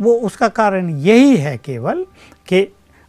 वो 0.00 0.14
उसका 0.16 0.48
कारण 0.50 0.90
यही 0.98 1.36
है 1.36 1.56
केवल 1.58 2.04
कि 2.48 2.66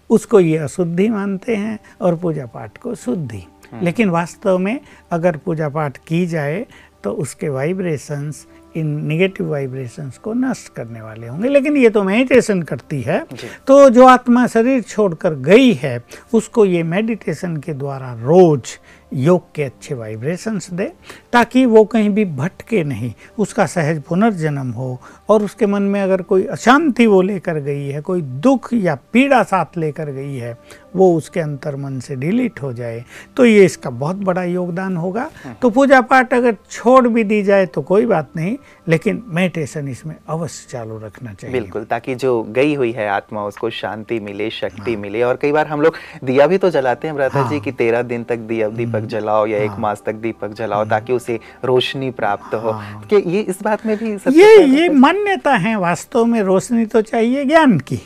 उसको 0.10 0.40
ये 0.40 0.58
अशुद्धि 0.58 1.08
मानते 1.10 1.56
हैं 1.56 1.80
और 2.02 2.16
पूजा 2.16 2.46
पाठ 2.46 2.78
को 2.78 2.96
शुद्धि। 2.96 3.44
लेकिन 3.74 4.10
वास्तव 4.10 4.58
में 4.58 4.80
अगर 5.12 5.38
पूजा 5.38 5.70
पाठ 5.70 5.98
की 6.08 6.26
जाए 6.26 6.66
तो 7.04 7.12
उसके 7.12 7.50
वाइब्रेशंस 7.50 8.48
इन 8.76 8.88
निगेटिव 9.08 9.50
वाइब्रेशंस 9.52 10.18
को 10.18 10.34
नष्ट 10.34 10.74
करने 10.74 11.02
वाले 11.02 11.28
होंगे। 11.28 11.50
लेकिन 11.50 11.78
ये 11.78 11.90
तो 11.90 12.04
मेडिटेशन 12.04 12.62
करती 12.62 13.02
है 13.02 13.26
तो 13.68 13.90
जो 13.90 14.06
आत्मा 14.08 14.48
शरीर 14.48 14.82
छोड़कर 14.82 15.34
गई 15.34 15.74
है 15.74 16.04
उसको 16.34 16.66
ये 16.66 16.84
मेडिटेशन 16.84 17.58
के 17.58 17.74
द्वारा 17.74 18.14
रोज 18.14 18.80
योग 19.14 19.42
के 19.56 19.64
अच्छे 19.64 19.96
वाइब्रेशंस 19.96 20.70
दे 20.72 20.92
ताकि 21.34 21.66
वो 21.66 21.84
कहीं 21.86 22.10
भी 22.10 22.26
भटके 22.26 22.84
नहीं 22.84 23.12
उसका 23.38 23.66
सहज 23.66 24.02
पुनर्जन्म 24.02 24.72
हो 24.72 25.00
और 25.30 25.44
उसके 25.44 25.66
मन 25.66 25.82
में 25.84 26.02
अगर 26.02 26.22
कोई 26.22 26.44
अशांति 26.48 27.08
वो 27.08 27.22
लेकर 27.22 27.60
गई 27.60 27.88
है 27.88 28.02
कोई 28.02 28.22
दुख 28.22 28.70
या 28.74 28.96
पीड़ा 29.14 29.42
साथ 29.44 29.78
लेकर 29.78 30.12
गई 30.12 30.36
है 30.36 30.58
वो 30.96 31.14
उसके 31.18 31.40
अंतर 31.40 31.76
मन 31.76 32.00
से 32.00 32.16
डिलीट 32.16 32.62
हो 32.62 32.72
जाए 32.74 33.04
तो 33.38 33.46
ये 33.46 33.66
इसका 33.66 33.90
बहुत 33.90 34.16
बड़ा 34.16 34.44
योगदान 34.44 34.98
होगा। 34.98 35.30
तो 35.62 35.70
पूजा 35.70 36.00
पाठ 36.02 36.34
अगर 36.34 36.56
छोड़ 36.72 37.08
भी 37.08 37.24
दी 37.24 37.42
जाए 37.44 37.66
तो 37.66 37.82
कोई 37.82 38.06
बात 38.06 38.32
नहीं 38.36 38.56
लेकिन 38.88 39.24
मेडिटेशन 39.28 39.88
इसमें 39.88 40.16
अवश्य 40.30 40.68
चालू 40.72 40.98
रखना 40.98 41.34
चाहिए। 41.34 41.60
बिल्कुल 41.60 41.84
ताकि 41.84 42.16
जो 42.16 42.42
गई 42.50 42.74
हुई 42.76 42.92
है 42.92 43.08
आत्मा 43.10 43.46
उसको 43.46 43.70
शांति 43.72 44.20
मिले 44.20 44.50
शक्ति 44.52 44.94
हाँ। 44.94 45.02
मिले 45.02 45.22
और 45.24 45.40
कई 45.42 45.52
बार 45.52 45.68
हम 45.68 45.82
लोग 45.82 45.96
दिया 46.24 46.48
भी 46.48 46.58
तो 46.58 46.70
जलाते 46.70 47.08
हैं 47.08 47.16
ब्रता 47.16 47.48
जी 47.50 47.60
की 47.60 47.72
तेरह 47.74 48.02
दिन 48.04 48.24
तक 48.24 48.38
दिया 48.52 48.70
दीपक 48.72 49.01
जलाओ 49.06 49.46
या 49.46 49.58
एक 49.58 49.72
मास 49.80 50.04
तक 50.06 50.14
दीपक 50.14 50.54
जलाओ 50.54 50.86
ताकि 50.86 51.14
उसे 51.14 51.40
रोशनी 51.66 52.12
प्राप्त 52.12 52.54
हो। 52.56 52.70
हाँ। 52.70 53.08
कि 53.10 53.16
ये 53.16 53.42
इस 53.42 53.62
बात 53.64 53.86
में 53.86 53.98
भी 53.98 54.12
ये 54.42 54.64
ये 54.64 54.90
मान्यता 54.90 55.54
है 55.56 55.76
वास्तव 55.80 56.26
में 56.26 56.42
रोशनी 56.42 56.86
तो 56.86 57.02
चाहिए 57.02 57.46
ज्ञान 57.46 57.80
की। 57.80 58.00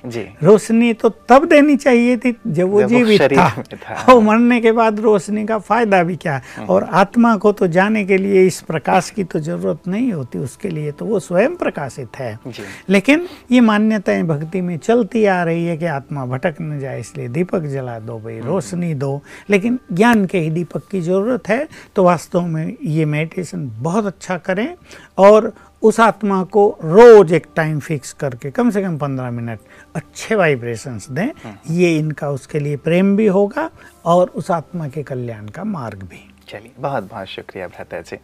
रोशनी 0.43 0.93
तो 0.93 1.09
तब 1.29 1.45
देनी 1.45 1.75
चाहिए 1.77 2.17
थी 2.17 2.35
जब 2.47 2.69
वो 2.69 2.83
जीवित 2.83 3.21
था। 3.21 3.65
और 4.09 4.21
मरने 4.21 4.61
के 4.61 4.71
बाद 4.71 4.99
रोशनी 4.99 5.45
का 5.45 5.57
फ़ायदा 5.59 6.03
भी 6.03 6.15
क्या? 6.15 6.41
और 6.69 6.83
आत्मा 6.83 7.35
को 7.37 7.51
तो 7.51 7.67
जाने 7.67 8.03
के 8.05 8.17
लिए 8.17 8.45
इस 8.47 8.61
प्रकाश 8.61 9.09
की 9.09 9.23
तो 9.23 9.39
ज़रूरत 9.39 9.87
नहीं 9.87 10.11
होती 10.13 10.39
उसके 10.39 10.69
लिए 10.69 10.91
तो 10.91 11.05
वो 11.05 11.19
स्वयं 11.19 11.55
प्रकाशित 11.55 12.19
है। 12.19 12.39
लेकिन 12.89 13.27
ये 13.51 13.59
मान्यताएँ 13.61 14.23
भक्ति 14.23 14.61
में 14.61 14.77
चलती 14.77 15.25
आ 15.25 15.43
रही 15.43 15.65
है 15.65 15.77
कि 15.77 15.85
आत्मा 15.85 16.25
भटक 16.25 16.55
न 16.61 16.79
जाए 16.79 16.99
इसलिए 16.99 17.27
दीपक 17.27 17.61
जला 17.61 17.99
दो 17.99 18.19
भाई 18.19 18.39
रोशनी 18.39 18.93
दो। 18.93 19.21
लेकिन 19.49 19.79
ज्ञान 19.93 20.25
के 20.25 20.39
ही 20.39 20.49
दीपक 20.49 20.81
की 20.91 21.01
ज़रूरत 21.01 21.47
है 21.47 21.67
तो 21.95 22.03
वास्तव 22.03 22.41
में 22.41 22.75
ये 22.83 23.05
मेडिटेशन 23.05 23.69
बहुत 23.79 24.05
अच्छा 24.05 24.37
करें 24.37 24.75
और 25.17 25.51
उस 25.83 25.99
आत्मा 25.99 26.43
को 26.43 26.67
रोज 26.83 27.33
एक 27.33 27.47
टाइम 27.55 27.79
फिक्स 27.79 28.13
करके 28.13 28.51
कम 28.51 28.69
से 28.69 28.81
कम 28.81 28.97
पंद्रह 28.97 29.31
मिनट 29.31 29.59
अच्छे 29.95 30.35
वाइब्रेशंस 30.35 31.09
दें। 31.09 31.29
ये 31.71 31.97
इनका 31.97 32.29
उसके 32.29 32.59
लिए 32.59 32.77
प्रेम 32.77 33.15
भी 33.17 33.27
होगा 33.27 33.69
और 34.05 34.29
उस 34.29 34.51
आत्मा 34.51 34.87
के 34.87 35.03
कल्याण 35.03 35.47
का 35.47 35.63
मार्ग 35.63 36.03
भी। 36.03 36.27
चलिए 36.47 36.71
बहुत 36.79 37.09
बहुत 37.09 37.27
शुक्रिया 37.27 37.67
भ्राता 37.67 38.01
जी 38.01 38.17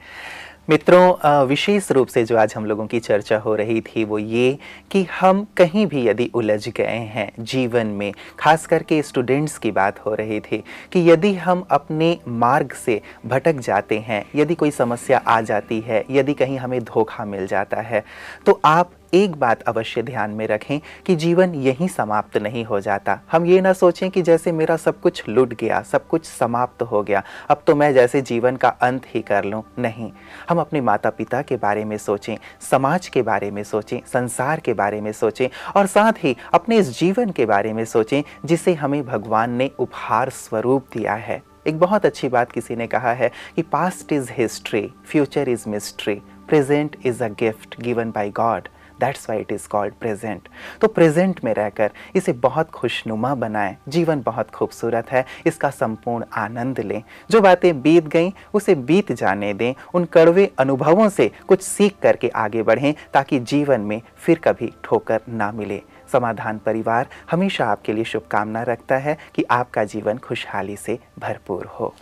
मित्रों 0.68 1.46
विशेष 1.48 1.90
रूप 1.92 2.08
से 2.08 2.24
जो 2.26 2.38
आज 2.38 2.54
हम 2.58 2.66
लोगों 2.66 2.86
की 2.88 3.00
चर्चा 3.00 3.38
हो 3.38 3.56
रही 3.56 3.80
थी 3.82 4.04
वो 4.04 4.18
ये 4.18 4.58
कि 4.92 5.04
हम 5.20 5.46
कहीं 5.58 5.86
भी 5.88 6.06
यदि 6.08 6.30
उलझ 6.34 6.70
गए 6.70 6.98
हैं 7.08 7.32
जीवन 7.40 7.88
में, 7.88 8.14
खास 8.40 8.66
करके 8.66 9.02
स्टूडेंट्स 9.02 9.58
की 9.58 9.72
बात 9.72 10.00
हो 10.00 10.14
रही 10.16 10.40
थी 10.40 10.64
कि 10.94 11.10
यदि 11.10 11.34
हम 11.36 11.66
अपने 11.72 12.18
मार्ग 12.28 12.74
से 12.76 13.02
भटक 13.26 13.60
जाते 13.60 14.00
हैं, 14.00 14.24
यदि 14.36 14.56
कोई 14.56 14.72
समस्या 14.72 15.22
आ 15.28 15.40
जाती 15.42 15.80
है, 15.80 16.04
यदि 16.12 16.34
कहीं 16.34 16.58
हमें 16.58 16.80
धोखा 16.84 17.26
मिल 17.26 17.48
जाता 17.48 17.82
है 17.82 18.04
तो 18.46 18.60
आप 18.66 18.92
एक 19.14 19.36
बात 19.36 19.62
अवश्य 19.62 20.02
ध्यान 20.04 20.32
में 20.32 20.46
रखें 20.48 20.80
कि 21.06 21.16
जीवन 21.16 21.56
यहीं 21.56 21.88
समाप्त 21.88 22.38
नहीं 22.38 22.64
हो 22.66 22.80
जाता। 22.80 23.20
हम 23.32 23.46
ये 23.46 23.60
ना 23.62 23.74
सोचें 23.74 24.10
कि 24.12 24.22
जैसे 24.22 24.52
मेरा 24.52 24.78
सब 24.78 25.00
कुछ 25.02 25.28
लुट 25.30 25.54
गया, 25.54 25.82
सब 25.82 26.08
कुछ 26.08 26.26
समाप्त 26.26 26.82
हो 26.82 27.04
गया, 27.04 27.24
अब 27.50 27.64
तो 27.68 27.76
मैं 27.76 27.94
जैसे 27.94 28.22
जीवन 28.22 28.56
का 28.56 28.70
अंत 28.70 29.06
ही 29.08 29.22
कर 29.22 29.44
लूँ। 29.44 29.64
नहीं, 29.80 30.12
हम 30.50 30.60
अपने 30.60 30.82
माता 30.82 31.10
पिता 31.10 31.42
के 31.42 31.58
बारे 31.58 31.86
में 31.86 31.98
सोचें, 31.98 32.36
समाज 32.62 33.08
के 33.08 33.22
बारे 33.22 33.52
में 33.52 33.64
सोचें, 33.64 34.00
संसार 34.08 34.60
के 34.60 34.74
बारे 34.74 35.02
में 35.02 35.12
सोचें 35.12 35.48
और 35.76 35.88
साथ 35.88 36.24
ही 36.24 36.36
अपने 36.54 36.78
इस 36.78 37.00
जीवन 37.00 37.30
के 37.30 37.46
बारे 37.46 37.74
में 37.74 37.86
सोचें 37.86 38.22
जिसे 38.46 38.74
हमें 38.74 39.06
भगवान 39.06 39.52
ने 39.52 39.72
उपहार 39.80 40.30
स्वरूप 40.30 40.86
दिया 40.94 41.14
है। 41.14 41.42
एक 41.68 41.80
बहुत 41.80 42.06
अच्छी 42.06 42.28
बात 42.30 42.52
किसी 42.52 42.76
ने 42.76 42.88
कहा 42.88 43.14
है 43.14 43.32
कि 43.56 43.62
past 43.62 44.14
is 44.14 44.32
history 44.32 44.90
future 45.06 45.50
is 45.50 45.70
mystery 45.70 46.22
present 46.48 46.96
is 47.06 47.24
a 47.24 47.28
gift 47.40 47.80
given 47.82 48.12
by 48.12 48.30
God 48.30 48.68
that's 49.02 49.30
why 49.30 49.40
it 49.40 49.52
is 49.52 49.68
called 49.68 49.94
present 49.94 50.48
तो 50.82 50.88
प्रेजेंट 50.88 51.44
में 51.44 51.54
रहकर 51.54 51.92
इसे 52.16 52.34
बहुत 52.34 52.70
खुशनुमा 52.70 53.36
बनाएँ। 53.36 53.76
जीवन 53.88 54.22
बहुत 54.22 54.52
खूबसूरत 54.52 55.12
है। 55.12 55.26
इसका 55.46 55.70
संपूर्ण 55.70 56.26
आनंद 56.34 56.80
लें। 56.80 57.02
जो 57.32 57.42
बातें 57.42 57.82
बीत 57.82 58.08
गईं, 58.08 58.32
उसे 58.54 58.76
बीत 58.76 59.12
जाने 59.12 59.54
दें। 59.54 59.74
उन 59.94 60.06
कड़वे 60.06 60.52
अनुभवों 60.60 61.10
से 61.10 61.32
कुछ 61.48 61.62
सीख 61.62 61.96
करके 62.04 62.30
आगे 62.30 62.64
बढ़ें, 62.64 62.94
ताकि 63.14 63.40
जीवन 63.40 63.82
में 63.82 64.02
फिर 64.18 64.40
कभी 64.40 64.74
ठोकर 64.84 65.22
ना 65.30 65.52
मिले। 65.52 65.82
समाधान 66.12 66.58
परिवार 66.58 67.08
हमेशा 67.32 67.66
आपके 67.66 67.94
लिए 67.94 68.04
शुभकामना 68.04 68.64
रखता 68.64 68.98
है 68.98 69.18
कि 69.36 69.44
आपका 69.52 69.84
जीवन 69.84 70.18
खुशहाली 70.18 70.78
से 70.78 71.00
भरपूर 71.20 71.66
हो। 71.66 71.94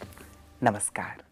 नमस्कार। 0.64 1.29